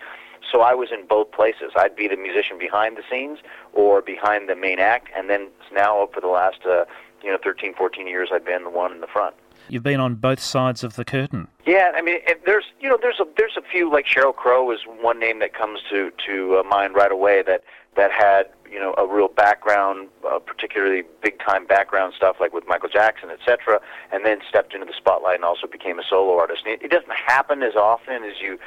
So 0.52 0.60
I 0.60 0.74
was 0.74 0.90
in 0.92 1.08
both 1.08 1.32
places. 1.32 1.72
I'd 1.78 1.96
be 1.96 2.10
the 2.10 2.18
musician 2.18 2.60
behind 2.60 2.98
the 2.98 3.04
scenes 3.10 3.40
or 3.72 4.02
behind 4.02 4.50
the 4.50 4.58
main 4.58 4.80
act, 4.80 5.08
and 5.16 5.30
then 5.30 5.48
now 5.72 6.10
for 6.14 6.20
the 6.20 6.28
last 6.28 6.66
uh, 6.66 6.84
you 7.24 7.32
know 7.32 7.38
13, 7.42 7.74
14 7.76 8.08
years, 8.08 8.30
I've 8.34 8.46
been 8.46 8.66
the 8.66 8.70
one 8.70 8.92
in 8.92 9.00
the 9.00 9.08
front. 9.08 9.36
You've 9.70 9.84
been 9.84 10.02
on 10.02 10.16
both 10.16 10.42
sides 10.42 10.84
of 10.84 10.96
the 10.96 11.06
curtain. 11.06 11.48
Yeah, 11.66 11.92
I 11.96 12.02
mean, 12.02 12.18
there's 12.46 12.66
you 12.82 12.90
know 12.90 12.98
there's 13.02 13.22
a 13.22 13.26
there's 13.38 13.56
a 13.56 13.62
few 13.62 13.90
like 13.90 14.06
Sheryl 14.06 14.36
Crow 14.36 14.70
is 14.72 14.80
one 15.00 15.20
name 15.20 15.40
that 15.40 15.54
comes 15.54 15.80
to 15.90 16.12
to 16.26 16.58
uh, 16.58 16.64
mind 16.64 16.96
right 16.96 17.12
away 17.12 17.42
that 17.44 17.64
that 17.96 18.12
had 18.12 18.50
you 18.72 18.80
know 18.80 18.94
a 18.98 19.06
real 19.06 19.28
background, 19.28 20.10
uh, 20.30 20.40
particularly 20.40 21.04
big 21.22 21.40
time 21.40 21.66
background 21.66 22.14
stuff 22.16 22.38
like 22.40 22.54
with 22.54 22.68
Michael 22.68 22.90
Jackson, 22.90 23.30
etc., 23.30 23.80
and 24.12 24.26
then 24.26 24.40
stepped 24.48 24.74
into 24.74 24.86
the 24.86 24.94
spotlight 24.96 25.36
and 25.36 25.46
also 25.46 25.68
became 25.68 26.00
a 26.00 26.04
solo 26.04 26.38
artist. 26.38 26.64
And 26.66 26.74
it, 26.74 26.84
it 26.84 26.92
doesn't 26.92 27.14
happen 27.14 27.64
as 27.64 27.76
often 27.76 28.24
as 28.24 28.40
you 28.42 28.60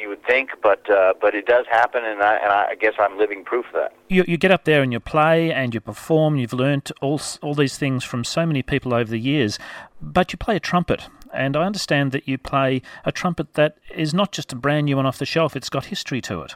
you 0.00 0.08
would 0.08 0.24
think, 0.24 0.50
but 0.62 0.88
uh, 0.90 1.14
but 1.20 1.34
it 1.34 1.46
does 1.46 1.66
happen, 1.70 2.04
and 2.04 2.22
I 2.22 2.36
and 2.36 2.52
I 2.52 2.74
guess 2.74 2.94
I'm 2.98 3.18
living 3.18 3.44
proof 3.44 3.66
of 3.66 3.72
that. 3.74 3.92
You 4.08 4.24
you 4.26 4.36
get 4.36 4.50
up 4.50 4.64
there 4.64 4.82
and 4.82 4.92
you 4.92 5.00
play 5.00 5.52
and 5.52 5.74
you 5.74 5.80
perform. 5.80 6.36
You've 6.36 6.52
learnt 6.52 6.90
all 7.00 7.20
all 7.42 7.54
these 7.54 7.78
things 7.78 8.04
from 8.04 8.24
so 8.24 8.46
many 8.46 8.62
people 8.62 8.94
over 8.94 9.10
the 9.10 9.20
years, 9.20 9.58
but 10.00 10.32
you 10.32 10.38
play 10.38 10.56
a 10.56 10.60
trumpet, 10.60 11.08
and 11.32 11.56
I 11.56 11.64
understand 11.64 12.12
that 12.12 12.28
you 12.28 12.38
play 12.38 12.82
a 13.04 13.12
trumpet 13.12 13.54
that 13.54 13.78
is 13.94 14.14
not 14.14 14.32
just 14.32 14.52
a 14.52 14.56
brand 14.56 14.86
new 14.86 14.96
one 14.96 15.06
off 15.06 15.18
the 15.18 15.26
shelf. 15.26 15.56
It's 15.56 15.70
got 15.70 15.86
history 15.86 16.20
to 16.22 16.42
it. 16.42 16.54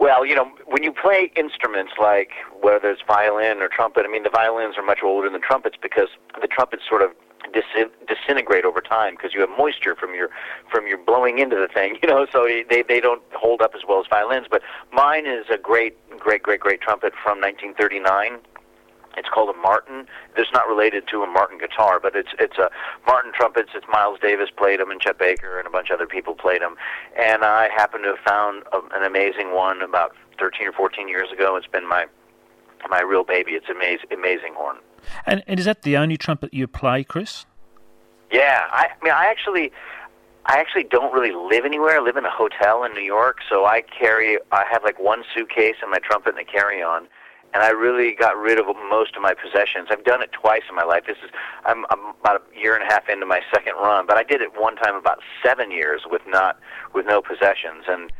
Well, 0.00 0.24
you 0.24 0.34
know, 0.34 0.50
when 0.64 0.82
you 0.82 0.92
play 0.92 1.30
instruments 1.36 1.92
like 2.00 2.30
whether 2.62 2.90
it's 2.90 3.02
violin 3.06 3.58
or 3.58 3.68
trumpet, 3.68 4.06
I 4.06 4.08
mean, 4.10 4.22
the 4.22 4.30
violins 4.30 4.78
are 4.78 4.82
much 4.82 5.00
older 5.04 5.28
than 5.28 5.42
trumpets 5.42 5.76
because 5.80 6.08
the 6.40 6.48
trumpets 6.48 6.84
sort 6.88 7.02
of 7.02 7.10
dis- 7.52 7.90
disintegrate 8.08 8.64
over 8.64 8.80
time 8.80 9.14
because 9.14 9.34
you 9.34 9.40
have 9.42 9.50
moisture 9.50 9.94
from 9.94 10.14
your 10.14 10.30
from 10.72 10.86
your 10.86 10.96
blowing 10.96 11.38
into 11.38 11.56
the 11.56 11.68
thing, 11.68 11.98
you 12.02 12.08
know. 12.08 12.26
So 12.32 12.48
they 12.70 12.82
they 12.82 13.00
don't 13.00 13.22
hold 13.34 13.60
up 13.60 13.72
as 13.74 13.82
well 13.86 14.00
as 14.00 14.06
violins. 14.08 14.46
But 14.50 14.62
mine 14.90 15.26
is 15.26 15.44
a 15.52 15.58
great, 15.58 15.98
great, 16.18 16.42
great, 16.42 16.60
great 16.60 16.80
trumpet 16.80 17.12
from 17.12 17.38
1939 17.38 18.40
it's 19.16 19.28
called 19.28 19.54
a 19.54 19.58
Martin. 19.58 20.06
It's 20.36 20.52
not 20.52 20.68
related 20.68 21.08
to 21.08 21.22
a 21.22 21.26
Martin 21.26 21.58
guitar, 21.58 21.98
but 22.00 22.14
it's 22.14 22.30
it's 22.38 22.58
a 22.58 22.70
Martin 23.06 23.32
trumpets. 23.34 23.70
It's 23.74 23.86
Miles 23.90 24.18
Davis 24.20 24.50
played 24.56 24.80
them, 24.80 24.90
and 24.90 25.00
Chet 25.00 25.18
Baker 25.18 25.58
and 25.58 25.66
a 25.66 25.70
bunch 25.70 25.90
of 25.90 25.94
other 25.96 26.06
people 26.06 26.34
played 26.34 26.62
them. 26.62 26.76
And 27.18 27.44
I 27.44 27.68
happen 27.74 28.02
to 28.02 28.08
have 28.08 28.24
found 28.24 28.62
a, 28.72 28.78
an 28.96 29.04
amazing 29.04 29.54
one 29.54 29.82
about 29.82 30.14
13 30.38 30.68
or 30.68 30.72
14 30.72 31.08
years 31.08 31.30
ago. 31.32 31.56
It's 31.56 31.66
been 31.66 31.88
my 31.88 32.06
my 32.88 33.00
real 33.00 33.24
baby. 33.24 33.52
It's 33.52 33.68
amazing, 33.68 34.12
amazing 34.12 34.54
horn. 34.54 34.78
And, 35.26 35.42
and 35.46 35.58
is 35.58 35.66
that 35.66 35.82
the 35.82 35.96
only 35.96 36.16
trumpet 36.16 36.52
you 36.54 36.66
play, 36.66 37.04
Chris? 37.04 37.46
Yeah, 38.30 38.64
I, 38.70 38.88
I 39.00 39.04
mean, 39.04 39.12
I 39.12 39.26
actually. 39.26 39.72
I 40.46 40.58
actually 40.58 40.84
don't 40.84 41.12
really 41.12 41.32
live 41.32 41.66
anywhere. 41.66 42.00
I 42.00 42.02
live 42.02 42.16
in 42.16 42.24
a 42.24 42.30
hotel 42.30 42.82
in 42.82 42.94
New 42.94 43.02
York, 43.02 43.40
so 43.48 43.66
I 43.66 43.82
carry 43.82 44.38
I 44.50 44.64
have 44.70 44.82
like 44.82 44.98
one 44.98 45.22
suitcase 45.34 45.76
and 45.82 45.90
my 45.90 45.98
trumpet 45.98 46.30
and 46.30 46.38
a 46.38 46.50
carry-on, 46.50 47.08
and 47.52 47.62
I 47.62 47.70
really 47.70 48.14
got 48.14 48.36
rid 48.36 48.58
of 48.58 48.66
most 48.88 49.16
of 49.16 49.22
my 49.22 49.34
possessions. 49.34 49.88
I've 49.90 50.04
done 50.04 50.22
it 50.22 50.30
twice 50.32 50.62
in 50.68 50.76
my 50.76 50.84
life. 50.84 51.04
This 51.06 51.18
is 51.24 51.30
I'm, 51.64 51.84
I'm 51.90 52.14
about 52.20 52.42
a 52.54 52.60
year 52.60 52.74
and 52.74 52.82
a 52.82 52.86
half 52.86 53.08
into 53.08 53.26
my 53.26 53.40
second 53.52 53.74
run, 53.74 54.06
but 54.06 54.16
I 54.16 54.22
did 54.22 54.40
it 54.40 54.50
one 54.56 54.76
time 54.76 54.94
about 54.94 55.20
seven 55.42 55.70
years 55.70 56.02
with 56.10 56.22
not 56.26 56.58
with 56.94 57.06
no 57.06 57.20
possessions, 57.20 57.84
and 57.88 58.12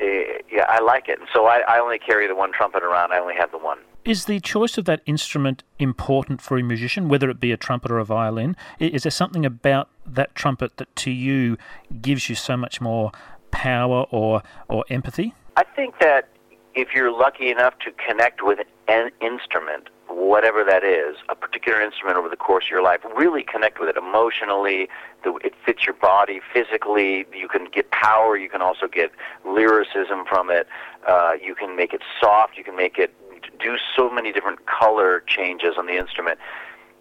uh, 0.00 0.04
yeah, 0.50 0.66
I 0.68 0.80
like 0.80 1.08
it. 1.08 1.18
And 1.18 1.28
so 1.32 1.46
I, 1.46 1.60
I 1.68 1.78
only 1.78 1.98
carry 1.98 2.26
the 2.26 2.34
one 2.34 2.52
trumpet 2.52 2.82
around. 2.82 3.12
I 3.12 3.18
only 3.18 3.34
have 3.34 3.50
the 3.50 3.58
one. 3.58 3.78
Is 4.04 4.26
the 4.26 4.40
choice 4.40 4.76
of 4.76 4.84
that 4.84 5.00
instrument 5.06 5.62
important 5.78 6.42
for 6.42 6.58
a 6.58 6.62
musician, 6.62 7.08
whether 7.08 7.30
it 7.30 7.40
be 7.40 7.52
a 7.52 7.56
trumpet 7.56 7.90
or 7.90 7.98
a 7.98 8.04
violin? 8.04 8.54
Is 8.78 9.04
there 9.04 9.10
something 9.10 9.46
about 9.46 9.88
that 10.04 10.34
trumpet 10.34 10.76
that 10.76 10.94
to 10.96 11.10
you 11.10 11.56
gives 12.02 12.28
you 12.28 12.34
so 12.34 12.56
much 12.56 12.80
more 12.80 13.12
power 13.50 14.06
or 14.10 14.42
or 14.68 14.84
empathy? 14.90 15.32
I 15.56 15.62
think 15.62 15.98
that 16.00 16.28
if 16.74 16.94
you're 16.94 17.12
lucky 17.12 17.50
enough 17.50 17.78
to 17.80 17.92
connect 17.92 18.42
with 18.44 18.60
an 18.88 19.10
instrument, 19.20 19.88
whatever 20.08 20.64
that 20.64 20.84
is, 20.84 21.16
a 21.28 21.34
particular 21.34 21.80
instrument 21.80 22.16
over 22.16 22.28
the 22.28 22.36
course 22.36 22.64
of 22.64 22.70
your 22.70 22.82
life, 22.82 23.00
really 23.16 23.42
connect 23.42 23.80
with 23.80 23.88
it 23.88 23.96
emotionally. 23.96 24.88
It 25.24 25.54
fits 25.64 25.86
your 25.86 25.94
body 25.94 26.40
physically. 26.52 27.26
You 27.34 27.48
can 27.48 27.66
get 27.72 27.90
power. 27.90 28.36
You 28.36 28.48
can 28.48 28.62
also 28.62 28.86
get 28.88 29.12
lyricism 29.44 30.24
from 30.28 30.50
it. 30.50 30.66
Uh, 31.06 31.32
you 31.42 31.54
can 31.54 31.76
make 31.76 31.92
it 31.92 32.02
soft. 32.20 32.56
You 32.56 32.64
can 32.64 32.76
make 32.76 32.98
it 32.98 33.14
do 33.58 33.76
so 33.96 34.10
many 34.10 34.32
different 34.32 34.66
color 34.66 35.22
changes 35.26 35.74
on 35.78 35.86
the 35.86 35.96
instrument 35.96 36.38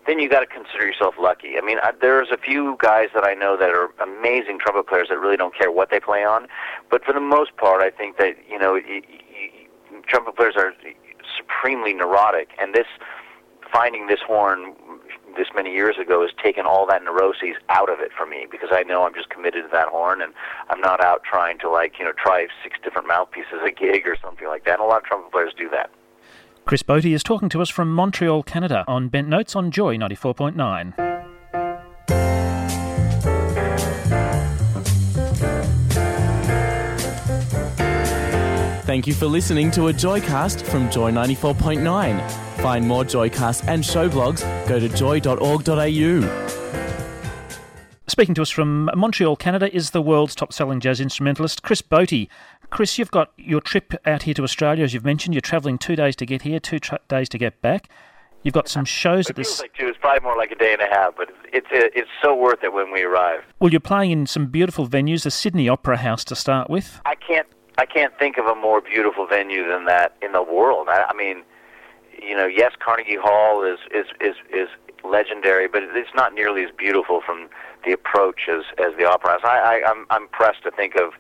then 0.05 0.19
you 0.19 0.29
got 0.29 0.41
to 0.41 0.45
consider 0.45 0.85
yourself 0.85 1.15
lucky. 1.19 1.57
I 1.57 1.61
mean, 1.61 1.77
I, 1.81 1.91
there's 1.99 2.29
a 2.31 2.37
few 2.37 2.75
guys 2.79 3.09
that 3.13 3.23
I 3.23 3.33
know 3.33 3.55
that 3.57 3.69
are 3.69 3.89
amazing 4.01 4.59
trumpet 4.59 4.87
players 4.87 5.07
that 5.09 5.19
really 5.19 5.37
don't 5.37 5.55
care 5.55 5.71
what 5.71 5.89
they 5.89 5.99
play 5.99 6.23
on, 6.25 6.47
but 6.89 7.03
for 7.05 7.13
the 7.13 7.21
most 7.21 7.55
part, 7.57 7.81
I 7.81 7.89
think 7.89 8.17
that 8.17 8.35
you 8.49 8.59
know, 8.59 8.79
trumpet 10.07 10.36
players 10.36 10.55
are 10.57 10.74
supremely 11.38 11.93
neurotic, 11.93 12.50
and 12.60 12.74
this 12.74 12.88
finding 13.72 14.07
this 14.07 14.19
horn 14.25 14.75
this 15.36 15.48
many 15.55 15.72
years 15.74 15.95
ago 16.00 16.22
has 16.22 16.29
taken 16.43 16.65
all 16.65 16.86
that 16.86 17.03
neuroses 17.03 17.55
out 17.69 17.89
of 17.89 18.00
it 18.00 18.12
for 18.15 18.25
me 18.25 18.45
because 18.51 18.69
I 18.72 18.83
know 18.83 19.03
I'm 19.03 19.15
just 19.15 19.29
committed 19.29 19.63
to 19.63 19.69
that 19.72 19.88
horn 19.88 20.22
and 20.22 20.31
I'm 20.69 20.79
not 20.79 21.03
out 21.03 21.24
trying 21.24 21.57
to 21.60 21.69
like 21.69 21.98
you 21.98 22.05
know 22.05 22.12
try 22.12 22.45
six 22.62 22.77
different 22.83 23.07
mouthpieces 23.07 23.60
a 23.65 23.72
gig 23.72 24.07
or 24.07 24.15
something 24.22 24.48
like 24.48 24.65
that. 24.65 24.74
And 24.74 24.81
a 24.81 24.86
lot 24.86 25.01
of 25.01 25.03
trumpet 25.05 25.31
players 25.31 25.53
do 25.57 25.69
that. 25.69 25.89
Chris 26.65 26.83
Botti 26.83 27.13
is 27.13 27.24
talking 27.24 27.50
to 27.50 27.62
us 27.62 27.69
from 27.69 27.91
Montreal, 27.91 28.43
Canada, 28.43 28.86
on 28.88 29.10
Bent 29.10 29.27
Notes 29.27 29.55
on 29.55 29.69
Joy 29.69 29.98
94.9. 29.98 31.12
Thank 38.93 39.07
you 39.07 39.15
for 39.15 39.25
listening 39.25 39.71
to 39.71 39.88
a 39.88 39.91
Joycast 39.91 40.62
from 40.67 40.88
Joy 40.91 41.09
94.9. 41.09 42.31
Find 42.62 42.88
more 42.88 43.03
Joycasts 43.03 43.67
and 43.67 43.83
show 43.83 44.07
blogs, 44.07 44.43
go 44.67 44.79
to 44.79 44.88
joy.org.au. 44.88 46.21
Speaking 48.05 48.35
to 48.35 48.43
us 48.43 48.51
from 48.51 48.91
Montreal, 48.95 49.35
Canada, 49.35 49.75
is 49.75 49.89
the 49.89 50.01
world's 50.03 50.35
top 50.35 50.53
selling 50.53 50.79
jazz 50.79 51.01
instrumentalist, 51.01 51.63
Chris 51.63 51.81
Botti. 51.81 52.27
Chris, 52.69 53.00
you've 53.00 53.09
got 53.09 53.31
your 53.35 53.62
trip 53.62 53.95
out 54.05 54.21
here 54.21 54.35
to 54.35 54.43
Australia, 54.43 54.83
as 54.83 54.93
you've 54.93 55.03
mentioned. 55.03 55.33
You're 55.33 55.41
travelling 55.41 55.79
two 55.79 55.95
days 55.95 56.15
to 56.17 56.27
get 56.27 56.43
here, 56.43 56.59
two 56.59 56.77
tra- 56.77 57.00
days 57.07 57.29
to 57.29 57.39
get 57.39 57.59
back. 57.63 57.89
You've 58.43 58.53
got 58.53 58.67
some 58.67 58.85
shows 58.85 59.25
it 59.25 59.31
at 59.31 59.35
this. 59.38 59.47
Feels 59.47 59.62
like 59.62 59.73
two. 59.73 59.88
It's 59.88 59.97
probably 59.97 60.19
more 60.19 60.38
like 60.38 60.51
a 60.51 60.55
day 60.55 60.73
and 60.73 60.83
a 60.83 60.88
half, 60.93 61.15
but 61.17 61.29
it's 61.51 61.65
it's, 61.71 61.95
it's 61.95 62.09
so 62.21 62.35
worth 62.35 62.63
it 62.63 62.73
when 62.73 62.91
we 62.91 63.01
arrive. 63.01 63.43
Well, 63.59 63.71
you're 63.71 63.79
playing 63.79 64.12
in 64.12 64.27
some 64.27 64.47
beautiful 64.47 64.88
venues. 64.88 65.23
The 65.23 65.31
Sydney 65.31 65.67
Opera 65.67 65.97
House 65.97 66.23
to 66.25 66.35
start 66.35 66.69
with. 66.69 67.01
I 67.05 67.15
can't 67.15 67.47
I 67.77 67.85
can't 67.85 68.17
think 68.17 68.37
of 68.37 68.45
a 68.45 68.55
more 68.55 68.81
beautiful 68.81 69.25
venue 69.27 69.67
than 69.67 69.85
that 69.85 70.15
in 70.21 70.31
the 70.31 70.43
world. 70.43 70.87
I, 70.89 71.05
I 71.09 71.13
mean, 71.13 71.43
you 72.21 72.35
know, 72.35 72.45
yes, 72.45 72.73
Carnegie 72.79 73.17
Hall 73.21 73.63
is 73.63 73.79
is 73.93 74.05
is 74.21 74.35
is 74.51 74.69
legendary, 75.03 75.67
but 75.67 75.83
it's 75.83 76.13
not 76.15 76.33
nearly 76.33 76.63
as 76.63 76.71
beautiful 76.77 77.21
from 77.25 77.49
the 77.85 77.91
approach 77.91 78.47
as 78.49 78.63
as 78.77 78.95
the 78.97 79.05
Opera 79.05 79.31
House. 79.31 79.41
I, 79.43 79.57
I 79.57 79.89
I'm 79.89 80.05
I'm 80.09 80.27
pressed 80.29 80.63
to 80.63 80.71
think 80.71 80.95
of 80.95 81.13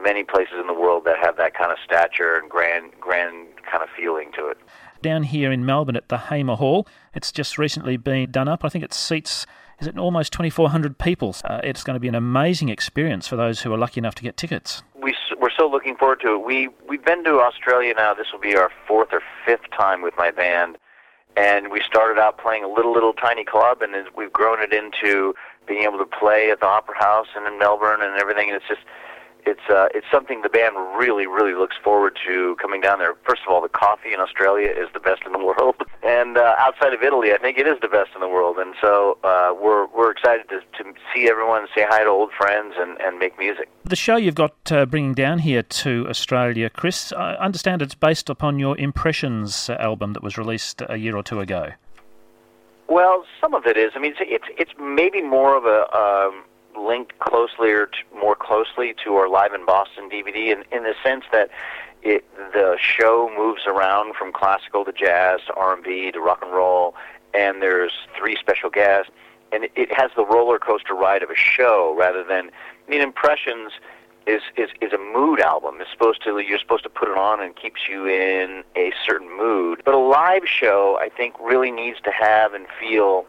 many 0.00 0.24
places 0.24 0.54
in 0.60 0.66
the 0.66 0.74
world 0.74 1.04
that 1.04 1.16
have 1.22 1.36
that 1.36 1.54
kind 1.54 1.70
of 1.70 1.78
stature 1.84 2.34
and 2.36 2.50
grand, 2.50 2.92
grand 3.00 3.48
kind 3.70 3.82
of 3.82 3.88
feeling 3.96 4.32
to 4.32 4.48
it. 4.48 4.58
Down 5.02 5.24
here 5.24 5.52
in 5.52 5.66
Melbourne 5.66 5.96
at 5.96 6.08
the 6.08 6.18
Hamer 6.18 6.56
Hall, 6.56 6.86
it's 7.14 7.30
just 7.30 7.58
recently 7.58 7.96
been 7.96 8.30
done 8.30 8.48
up. 8.48 8.64
I 8.64 8.68
think 8.68 8.84
it 8.84 8.94
seats 8.94 9.46
is 9.80 9.88
it 9.88 9.98
almost 9.98 10.32
2,400 10.32 10.96
people. 10.98 11.34
Uh, 11.44 11.60
it's 11.64 11.82
going 11.82 11.94
to 11.94 12.00
be 12.00 12.06
an 12.06 12.14
amazing 12.14 12.68
experience 12.68 13.26
for 13.26 13.34
those 13.34 13.62
who 13.62 13.72
are 13.72 13.78
lucky 13.78 13.98
enough 13.98 14.14
to 14.14 14.22
get 14.22 14.36
tickets. 14.36 14.82
So 15.62 15.68
looking 15.68 15.94
forward 15.94 16.20
to 16.22 16.34
it. 16.34 16.44
We 16.44 16.70
we've 16.88 17.04
been 17.04 17.22
to 17.22 17.38
Australia 17.38 17.94
now. 17.96 18.14
This 18.14 18.32
will 18.32 18.40
be 18.40 18.56
our 18.56 18.68
fourth 18.88 19.10
or 19.12 19.22
fifth 19.46 19.70
time 19.70 20.02
with 20.02 20.12
my 20.18 20.32
band, 20.32 20.76
and 21.36 21.70
we 21.70 21.80
started 21.82 22.20
out 22.20 22.36
playing 22.36 22.64
a 22.64 22.68
little 22.68 22.92
little 22.92 23.12
tiny 23.12 23.44
club, 23.44 23.80
and 23.80 23.94
we've 24.16 24.32
grown 24.32 24.60
it 24.60 24.72
into 24.72 25.36
being 25.68 25.84
able 25.84 25.98
to 25.98 26.04
play 26.04 26.50
at 26.50 26.58
the 26.58 26.66
Opera 26.66 26.98
House 26.98 27.28
and 27.36 27.46
in 27.46 27.60
Melbourne 27.60 28.02
and 28.02 28.18
everything. 28.18 28.48
And 28.48 28.56
it's 28.56 28.66
just 28.66 28.80
it's 29.46 29.68
uh, 29.68 29.88
it's 29.94 30.06
something 30.10 30.42
the 30.42 30.48
band 30.48 30.76
really 30.96 31.26
really 31.26 31.54
looks 31.54 31.76
forward 31.82 32.18
to 32.26 32.56
coming 32.60 32.80
down 32.80 32.98
there. 32.98 33.14
First 33.26 33.42
of 33.46 33.52
all, 33.52 33.60
the 33.60 33.68
coffee 33.68 34.12
in 34.12 34.20
Australia 34.20 34.68
is 34.68 34.88
the 34.94 35.00
best 35.00 35.22
in 35.26 35.32
the 35.32 35.38
world, 35.44 35.76
and 36.02 36.36
uh, 36.36 36.54
outside 36.58 36.94
of 36.94 37.02
Italy, 37.02 37.32
I 37.32 37.38
think 37.38 37.58
it 37.58 37.66
is 37.66 37.78
the 37.80 37.88
best 37.88 38.10
in 38.14 38.20
the 38.20 38.28
world. 38.28 38.58
And 38.58 38.74
so 38.80 39.18
uh, 39.24 39.54
we're 39.60 39.86
we're 39.86 40.10
excited 40.10 40.48
to, 40.50 40.60
to 40.82 40.92
see 41.14 41.28
everyone, 41.28 41.66
say 41.74 41.84
hi 41.88 42.04
to 42.04 42.10
old 42.10 42.30
friends, 42.32 42.74
and, 42.78 43.00
and 43.00 43.18
make 43.18 43.38
music. 43.38 43.68
The 43.84 43.96
show 43.96 44.16
you've 44.16 44.34
got 44.34 44.54
uh, 44.70 44.86
bringing 44.86 45.14
down 45.14 45.40
here 45.40 45.62
to 45.62 46.06
Australia, 46.08 46.70
Chris, 46.70 47.12
I 47.12 47.34
understand 47.34 47.82
it's 47.82 47.94
based 47.94 48.30
upon 48.30 48.58
your 48.58 48.76
Impressions 48.78 49.70
album 49.70 50.12
that 50.12 50.22
was 50.22 50.38
released 50.38 50.82
a 50.88 50.96
year 50.96 51.16
or 51.16 51.22
two 51.22 51.40
ago. 51.40 51.72
Well, 52.88 53.24
some 53.40 53.54
of 53.54 53.66
it 53.66 53.76
is. 53.76 53.92
I 53.94 53.98
mean, 53.98 54.14
it's 54.18 54.20
it's, 54.22 54.44
it's 54.58 54.72
maybe 54.78 55.22
more 55.22 55.56
of 55.56 55.64
a. 55.64 55.94
Um, 55.96 56.44
linked 56.76 57.18
closely 57.18 57.70
or 57.70 57.86
to, 57.86 57.98
more 58.18 58.34
closely 58.34 58.94
to 59.04 59.14
our 59.14 59.28
Live 59.28 59.54
in 59.54 59.64
Boston 59.64 60.08
DVD 60.10 60.52
in, 60.52 60.64
in 60.76 60.84
the 60.84 60.94
sense 61.02 61.24
that 61.32 61.50
it, 62.02 62.24
the 62.52 62.76
show 62.80 63.30
moves 63.36 63.62
around 63.66 64.14
from 64.16 64.32
classical 64.32 64.84
to 64.84 64.92
jazz 64.92 65.40
to 65.46 65.54
R&B 65.54 66.10
to 66.12 66.20
rock 66.20 66.40
and 66.42 66.52
roll, 66.52 66.94
and 67.32 67.62
there's 67.62 67.92
three 68.18 68.36
special 68.36 68.70
guests, 68.70 69.10
and 69.52 69.64
it, 69.64 69.72
it 69.76 69.94
has 69.94 70.10
the 70.16 70.24
roller 70.24 70.58
coaster 70.58 70.94
ride 70.94 71.22
of 71.22 71.30
a 71.30 71.36
show 71.36 71.94
rather 71.98 72.24
than. 72.24 72.50
I 72.86 72.90
mean, 72.90 73.00
Impressions 73.00 73.72
is 74.26 74.42
is 74.56 74.70
is 74.80 74.92
a 74.92 74.98
mood 74.98 75.40
album. 75.40 75.76
It's 75.80 75.90
supposed 75.90 76.22
to 76.24 76.38
you're 76.38 76.58
supposed 76.58 76.84
to 76.84 76.90
put 76.90 77.08
it 77.08 77.16
on 77.16 77.40
and 77.40 77.54
keeps 77.54 77.88
you 77.88 78.06
in 78.06 78.64
a 78.76 78.92
certain 79.06 79.36
mood. 79.36 79.82
But 79.84 79.94
a 79.94 79.98
live 79.98 80.46
show, 80.46 80.98
I 81.00 81.08
think, 81.08 81.34
really 81.40 81.70
needs 81.70 82.00
to 82.04 82.10
have 82.10 82.54
and 82.54 82.66
feel 82.80 83.26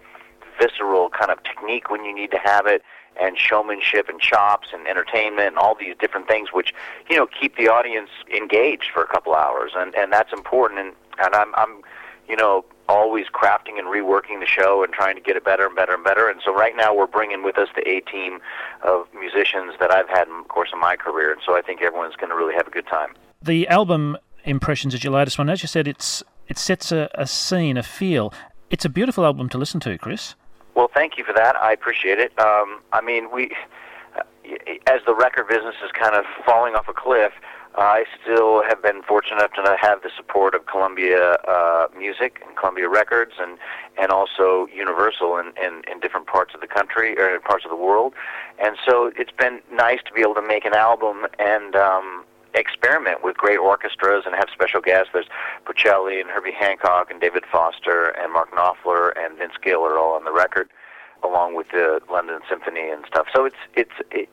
visceral 0.59 1.09
kind 1.09 1.31
of 1.31 1.41
technique 1.43 1.89
when 1.89 2.03
you 2.05 2.13
need 2.13 2.31
to 2.31 2.39
have 2.39 2.65
it 2.65 2.81
and 3.19 3.37
showmanship 3.37 4.09
and 4.09 4.19
chops 4.19 4.69
and 4.73 4.87
entertainment 4.87 5.47
and 5.47 5.57
all 5.57 5.75
these 5.75 5.95
different 5.99 6.27
things 6.27 6.49
which 6.51 6.73
you 7.09 7.15
know 7.15 7.27
keep 7.27 7.57
the 7.57 7.67
audience 7.67 8.09
engaged 8.35 8.89
for 8.93 9.03
a 9.03 9.07
couple 9.07 9.33
hours 9.35 9.71
and 9.75 9.93
and 9.95 10.11
that's 10.11 10.33
important 10.33 10.79
and 10.79 10.93
and 11.19 11.35
I'm 11.35 11.53
I'm 11.55 11.81
you 12.27 12.35
know 12.35 12.65
always 12.89 13.27
crafting 13.27 13.77
and 13.79 13.87
reworking 13.87 14.39
the 14.41 14.45
show 14.45 14.83
and 14.83 14.91
trying 14.91 15.15
to 15.15 15.21
get 15.21 15.37
it 15.37 15.45
better 15.45 15.65
and 15.65 15.75
better 15.75 15.93
and 15.93 16.03
better 16.03 16.29
and 16.29 16.41
so 16.43 16.53
right 16.53 16.75
now 16.75 16.93
we're 16.93 17.07
bringing 17.07 17.43
with 17.43 17.57
us 17.57 17.69
the 17.75 17.87
A 17.87 18.01
team 18.01 18.39
of 18.83 19.07
musicians 19.17 19.73
that 19.79 19.91
I've 19.91 20.09
had 20.09 20.27
in 20.27 20.37
the 20.39 20.43
course 20.49 20.69
of 20.73 20.79
my 20.79 20.95
career 20.95 21.31
and 21.31 21.41
so 21.45 21.55
I 21.55 21.61
think 21.61 21.81
everyone's 21.81 22.15
going 22.15 22.29
to 22.29 22.35
really 22.35 22.53
have 22.55 22.67
a 22.67 22.71
good 22.71 22.87
time. 22.87 23.13
The 23.41 23.67
album 23.67 24.17
Impressions 24.45 24.93
is 24.93 25.03
your 25.03 25.13
latest 25.13 25.37
one 25.37 25.49
as 25.49 25.61
you 25.61 25.67
said 25.67 25.87
it's 25.87 26.23
it 26.49 26.57
sets 26.57 26.91
a, 26.91 27.09
a 27.13 27.25
scene 27.25 27.77
a 27.77 27.83
feel 27.83 28.33
it's 28.69 28.83
a 28.83 28.89
beautiful 28.89 29.23
album 29.23 29.49
to 29.49 29.57
listen 29.59 29.79
to 29.81 29.97
Chris. 29.99 30.35
Well, 30.75 30.89
thank 30.93 31.17
you 31.17 31.23
for 31.23 31.33
that. 31.33 31.55
I 31.55 31.71
appreciate 31.71 32.19
it. 32.19 32.37
Um, 32.39 32.81
I 32.91 33.01
mean, 33.01 33.31
we, 33.31 33.51
as 34.87 35.01
the 35.05 35.13
record 35.13 35.47
business 35.47 35.75
is 35.83 35.91
kind 35.91 36.15
of 36.15 36.25
falling 36.45 36.75
off 36.75 36.87
a 36.87 36.93
cliff, 36.93 37.31
I 37.75 38.05
still 38.21 38.63
have 38.63 38.81
been 38.83 39.01
fortunate 39.01 39.37
enough 39.37 39.53
to 39.53 39.77
have 39.81 40.03
the 40.03 40.11
support 40.15 40.53
of 40.53 40.65
Columbia 40.67 41.37
uh, 41.47 41.87
Music 41.97 42.41
and 42.45 42.55
Columbia 42.55 42.87
Records, 42.87 43.33
and 43.39 43.57
and 43.97 44.11
also 44.11 44.67
Universal 44.73 45.37
in, 45.37 45.53
in 45.61 45.81
in 45.91 45.99
different 45.99 46.27
parts 46.27 46.53
of 46.53 46.61
the 46.61 46.67
country 46.67 47.17
or 47.17 47.39
parts 47.39 47.65
of 47.65 47.71
the 47.71 47.77
world, 47.77 48.13
and 48.63 48.77
so 48.87 49.11
it's 49.17 49.31
been 49.31 49.59
nice 49.71 49.99
to 50.05 50.13
be 50.13 50.21
able 50.21 50.35
to 50.35 50.41
make 50.41 50.65
an 50.65 50.75
album 50.75 51.25
and 51.39 51.75
um, 51.75 52.23
experiment 52.53 53.23
with 53.23 53.37
great 53.37 53.57
orchestras 53.57 54.23
and 54.25 54.35
have 54.35 54.47
special 54.51 54.81
guests. 54.81 55.09
There's 55.13 55.27
Bocelli 55.65 56.19
and 56.19 56.29
Herbie 56.29 56.53
Hancock 56.53 57.09
and 57.11 57.19
David 57.19 57.43
Foster 57.51 58.09
and 58.09 58.31
Mark 58.33 58.51
Knopfler 58.51 59.13
and 59.17 59.37
Vince 59.37 59.53
Gill 59.61 59.83
are 59.83 59.97
all 59.97 60.13
on 60.13 60.23
the 60.23 60.31
record, 60.31 60.69
along 61.23 61.55
with 61.55 61.67
the 61.71 62.01
London 62.11 62.39
Symphony 62.49 62.89
and 62.89 63.05
stuff. 63.07 63.27
So 63.33 63.45
it's 63.45 63.55
it's 63.75 63.93
it, 64.11 64.29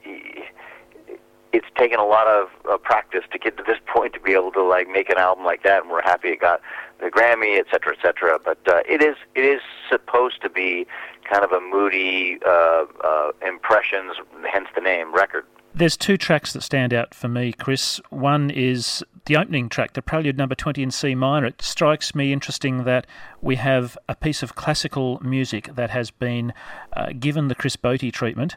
it's 1.53 1.67
taken 1.77 1.99
a 1.99 2.07
lot 2.07 2.29
of 2.29 2.49
uh, 2.71 2.77
practice 2.79 3.25
to 3.33 3.39
get 3.39 3.57
to 3.57 3.63
this 3.63 3.79
point 3.87 4.13
to 4.15 4.21
be 4.21 4.33
able 4.33 4.53
to 4.53 4.63
like 4.63 4.89
make 4.89 5.11
an 5.11 5.19
album 5.19 5.45
like 5.45 5.63
that, 5.63 5.83
and 5.83 5.91
we're 5.91 6.03
happy 6.03 6.29
it 6.29 6.41
got 6.41 6.61
the 7.01 7.11
Grammy, 7.11 7.59
et 7.59 7.67
cetera, 7.71 7.95
et 7.97 8.03
cetera. 8.03 8.39
But 8.43 8.59
uh, 8.69 8.81
it 8.89 9.03
is 9.03 9.17
it 9.35 9.45
is 9.45 9.61
supposed 9.89 10.43
to 10.43 10.51
be 10.51 10.87
kind 11.29 11.45
of 11.45 11.53
a 11.53 11.61
moody 11.61 12.39
uh, 12.45 12.85
uh, 13.05 13.31
impressions, 13.47 14.17
hence 14.51 14.69
the 14.75 14.81
name 14.81 15.15
record 15.15 15.45
There's 15.81 15.97
two 15.97 16.19
tracks 16.19 16.53
that 16.53 16.63
stand 16.63 16.93
out 16.93 17.15
for 17.15 17.27
me, 17.27 17.55
Chris. 17.55 18.03
One 18.11 18.51
is 18.51 19.03
the 19.25 19.39
opening 19.39 19.71
track, 19.71 19.95
the 19.95 20.03
Prelude 20.03 20.37
number 20.37 20.55
20 20.55 20.83
in 20.83 20.91
C 20.91 21.15
minor. 21.15 21.47
It 21.47 21.63
strikes 21.63 22.15
me 22.15 22.35
interesting 22.35 22.85
that 22.85 23.07
we 23.41 23.57
have 23.57 23.97
a 24.07 24.15
piece 24.15 24.43
of 24.43 24.55
classical 24.55 25.19
music 25.21 25.75
that 25.77 25.89
has 25.89 26.11
been 26.11 26.53
uh, 26.93 27.13
given 27.19 27.49
the 27.49 27.55
Chris 27.55 27.77
Botti 27.77 28.13
treatment. 28.13 28.57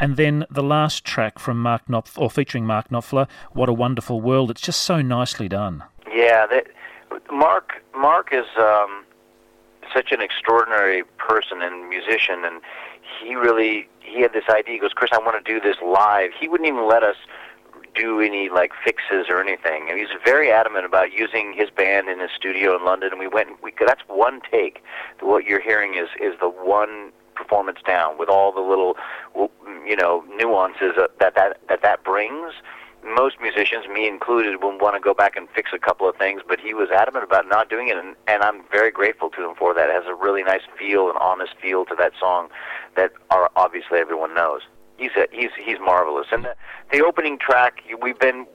And 0.00 0.16
then 0.16 0.46
the 0.50 0.64
last 0.64 1.04
track 1.04 1.38
from 1.38 1.62
Mark 1.62 1.86
Knopf, 1.88 2.18
or 2.18 2.28
featuring 2.28 2.66
Mark 2.66 2.88
Knopfler, 2.88 3.28
"What 3.52 3.68
a 3.68 3.72
Wonderful 3.72 4.20
World." 4.20 4.50
It's 4.50 4.60
just 4.60 4.80
so 4.80 5.00
nicely 5.00 5.48
done. 5.48 5.84
Yeah, 6.12 6.44
that, 6.48 6.66
Mark. 7.30 7.84
Mark 7.96 8.30
is 8.32 8.46
um, 8.58 9.04
such 9.94 10.10
an 10.10 10.20
extraordinary 10.20 11.04
person 11.18 11.62
and 11.62 11.88
musician, 11.88 12.44
and 12.44 12.60
he 13.22 13.34
really 13.34 13.88
he 14.00 14.22
had 14.22 14.32
this 14.32 14.44
idea. 14.48 14.74
He 14.74 14.80
goes, 14.80 14.92
Chris, 14.92 15.10
I 15.12 15.18
want 15.18 15.42
to 15.44 15.52
do 15.52 15.60
this 15.60 15.76
live. 15.84 16.30
He 16.38 16.48
wouldn't 16.48 16.68
even 16.68 16.88
let 16.88 17.02
us 17.02 17.16
do 17.94 18.20
any 18.20 18.48
like 18.48 18.72
fixes 18.84 19.26
or 19.28 19.40
anything. 19.40 19.86
And 19.88 19.98
he's 19.98 20.08
very 20.24 20.50
adamant 20.50 20.84
about 20.84 21.12
using 21.12 21.54
his 21.56 21.70
band 21.70 22.08
in 22.08 22.20
his 22.20 22.30
studio 22.36 22.76
in 22.76 22.84
London. 22.84 23.10
And 23.12 23.20
we 23.20 23.28
went. 23.28 23.62
We 23.62 23.72
that's 23.78 24.02
one 24.08 24.40
take. 24.50 24.82
What 25.20 25.44
you're 25.44 25.60
hearing 25.60 25.94
is 25.94 26.08
is 26.20 26.38
the 26.40 26.48
one 26.48 27.12
performance 27.34 27.78
down 27.84 28.16
with 28.18 28.28
all 28.28 28.52
the 28.52 28.60
little 28.60 28.96
you 29.86 29.96
know 29.96 30.24
nuances 30.36 30.92
that 30.96 31.18
that 31.18 31.34
that 31.68 31.82
that 31.82 32.04
brings 32.04 32.52
most 33.04 33.40
musicians, 33.40 33.86
me 33.92 34.08
included, 34.08 34.62
will 34.62 34.78
want 34.78 34.94
to 34.94 35.00
go 35.00 35.14
back 35.14 35.36
and 35.36 35.48
fix 35.54 35.70
a 35.74 35.78
couple 35.78 36.08
of 36.08 36.16
things, 36.16 36.42
but 36.46 36.58
he 36.58 36.74
was 36.74 36.88
adamant 36.90 37.24
about 37.24 37.48
not 37.48 37.68
doing 37.68 37.88
it, 37.88 37.96
and, 37.96 38.16
and 38.26 38.42
I'm 38.42 38.62
very 38.70 38.90
grateful 38.90 39.30
to 39.30 39.48
him 39.48 39.54
for 39.56 39.74
that. 39.74 39.90
It 39.90 39.92
has 39.92 40.04
a 40.06 40.14
really 40.14 40.42
nice 40.42 40.62
feel, 40.78 41.10
an 41.10 41.16
honest 41.20 41.54
feel 41.60 41.84
to 41.86 41.94
that 41.96 42.12
song 42.18 42.48
that 42.96 43.12
are 43.30 43.50
obviously 43.56 43.98
everyone 43.98 44.34
knows. 44.34 44.62
He's 44.96 45.10
a, 45.16 45.26
he's 45.32 45.50
he's 45.62 45.78
marvelous, 45.80 46.28
and 46.30 46.44
the, 46.44 46.54
the 46.92 47.04
opening 47.04 47.36
track 47.38 47.82
we've 48.00 48.18
been 48.18 48.46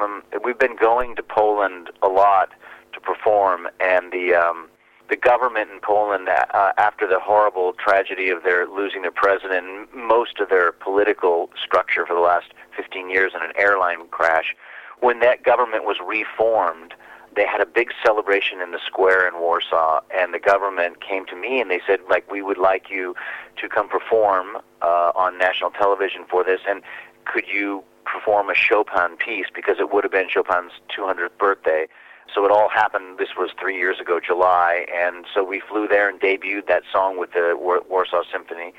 um, 0.00 0.22
we've 0.44 0.58
been 0.58 0.76
going 0.76 1.16
to 1.16 1.22
Poland 1.22 1.90
a 2.02 2.08
lot 2.08 2.50
to 2.92 3.00
perform, 3.00 3.68
and 3.80 4.12
the 4.12 4.34
um, 4.34 4.68
the 5.12 5.16
government 5.18 5.68
in 5.70 5.78
Poland, 5.78 6.30
uh, 6.30 6.72
after 6.78 7.06
the 7.06 7.20
horrible 7.20 7.74
tragedy 7.74 8.30
of 8.30 8.44
their 8.44 8.66
losing 8.66 9.02
their 9.02 9.10
president, 9.10 9.94
most 9.94 10.40
of 10.40 10.48
their 10.48 10.72
political 10.72 11.50
structure 11.62 12.06
for 12.06 12.14
the 12.14 12.20
last 12.20 12.46
15 12.74 13.10
years 13.10 13.32
in 13.36 13.42
an 13.42 13.52
airline 13.54 14.08
crash, 14.10 14.56
when 15.00 15.20
that 15.20 15.42
government 15.42 15.84
was 15.84 15.98
reformed, 16.02 16.94
they 17.36 17.46
had 17.46 17.60
a 17.60 17.66
big 17.66 17.90
celebration 18.02 18.62
in 18.62 18.70
the 18.70 18.78
square 18.86 19.28
in 19.28 19.34
Warsaw, 19.34 20.00
and 20.18 20.32
the 20.32 20.38
government 20.38 21.02
came 21.06 21.26
to 21.26 21.36
me 21.36 21.60
and 21.60 21.70
they 21.70 21.82
said, 21.86 22.00
like, 22.08 22.30
we 22.32 22.40
would 22.40 22.56
like 22.56 22.88
you 22.88 23.14
to 23.60 23.68
come 23.68 23.90
perform 23.90 24.56
uh, 24.80 25.12
on 25.14 25.36
national 25.36 25.72
television 25.72 26.24
for 26.30 26.42
this, 26.42 26.60
and 26.66 26.80
could 27.26 27.44
you 27.52 27.84
perform 28.06 28.48
a 28.48 28.54
Chopin 28.54 29.18
piece 29.18 29.46
because 29.54 29.76
it 29.78 29.92
would 29.92 30.04
have 30.04 30.12
been 30.12 30.28
Chopin's 30.30 30.72
200th 30.96 31.36
birthday. 31.38 31.86
So 32.34 32.44
it 32.44 32.50
all 32.50 32.68
happened. 32.68 33.18
This 33.18 33.30
was 33.36 33.50
three 33.60 33.76
years 33.76 34.00
ago, 34.00 34.20
July, 34.24 34.86
and 34.94 35.26
so 35.34 35.44
we 35.44 35.60
flew 35.60 35.86
there 35.86 36.08
and 36.08 36.20
debuted 36.20 36.66
that 36.68 36.82
song 36.90 37.18
with 37.18 37.32
the 37.32 37.54
Warsaw 37.58 38.22
Symphony 38.30 38.72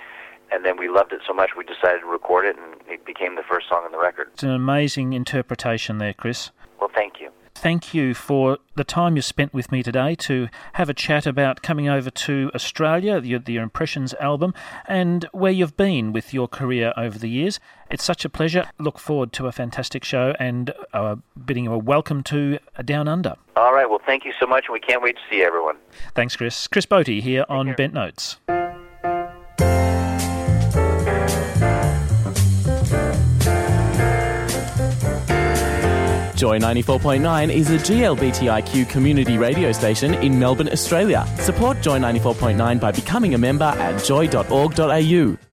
and 0.54 0.64
then 0.64 0.78
we 0.78 0.88
loved 0.88 1.12
it 1.12 1.22
so 1.26 1.34
much 1.34 1.52
we 1.58 1.64
decided 1.64 2.02
to 2.02 2.06
record 2.06 2.46
it, 2.46 2.56
and 2.58 2.76
it 2.88 3.04
became 3.06 3.36
the 3.36 3.44
first 3.44 3.68
song 3.68 3.84
on 3.86 3.92
the 3.92 3.98
record. 3.98 4.30
It's 4.34 4.44
an 4.44 4.52
amazing 4.52 5.14
interpretation 5.14 5.98
there, 5.98 6.14
Chris. 6.14 6.52
Well, 6.80 6.92
thank 6.94 7.20
you. 7.20 7.32
Thank 7.56 7.94
you 7.94 8.14
for 8.14 8.58
the 8.76 8.84
time 8.84 9.16
you 9.16 9.22
spent 9.22 9.54
with 9.54 9.72
me 9.72 9.84
today 9.84 10.16
to 10.16 10.50
have 10.74 10.90
a 10.90 10.94
chat 10.94 11.26
about 11.26 11.62
coming 11.62 11.88
over 11.88 12.10
to 12.10 12.52
Australia, 12.54 13.22
the, 13.22 13.38
the 13.38 13.58
Impressions 13.58 14.14
album, 14.16 14.54
and 14.88 15.26
where 15.32 15.52
you've 15.52 15.78
been 15.78 16.12
with 16.12 16.34
your 16.34 16.48
career 16.48 16.94
over 16.98 17.18
the 17.18 17.30
years. 17.30 17.60
It's 17.90 18.04
such 18.04 18.26
a 18.26 18.30
pleasure. 18.30 18.70
Look 18.80 19.00
forward 19.00 19.32
to 19.34 19.48
a 19.48 19.52
fantastic 19.52 20.04
show 20.04 20.36
and 20.40 20.74
uh, 20.94 21.18
bidding 21.46 21.66
you 21.66 21.74
a 21.74 21.78
welcome 21.78 22.24
to 22.24 22.60
Down 22.84 23.08
Under. 23.08 23.36
All 23.56 23.74
right. 23.74 23.90
Well, 23.90 24.02
thank 24.06 24.26
you 24.26 24.34
so 24.40 24.46
much, 24.46 24.66
and 24.66 24.74
we 24.74 24.80
can't 24.80 25.02
wait 25.02 25.16
to 25.16 25.22
see 25.30 25.44
everyone. 25.44 25.78
Thanks, 26.16 26.36
Chris. 26.36 26.68
Chris 26.68 26.86
Botti 26.86 27.22
here 27.22 27.44
Take 27.44 27.52
on 27.52 27.66
care. 27.68 27.76
Bent 27.76 27.94
Notes. 27.94 28.38
Joy 36.44 36.60
94.9 36.60 37.54
is 37.54 37.72
a 37.72 37.78
GLBTIQ 37.78 38.90
community 38.90 39.38
radio 39.38 39.72
station 39.72 40.14
in 40.16 40.38
Melbourne, 40.38 40.68
Australia. 40.68 41.26
Support 41.38 41.80
Joy 41.80 42.00
94.9 42.00 42.82
by 42.82 42.92
becoming 42.92 43.34
a 43.34 43.38
member 43.38 43.64
at 43.64 44.04
joy.org.au. 44.04 45.38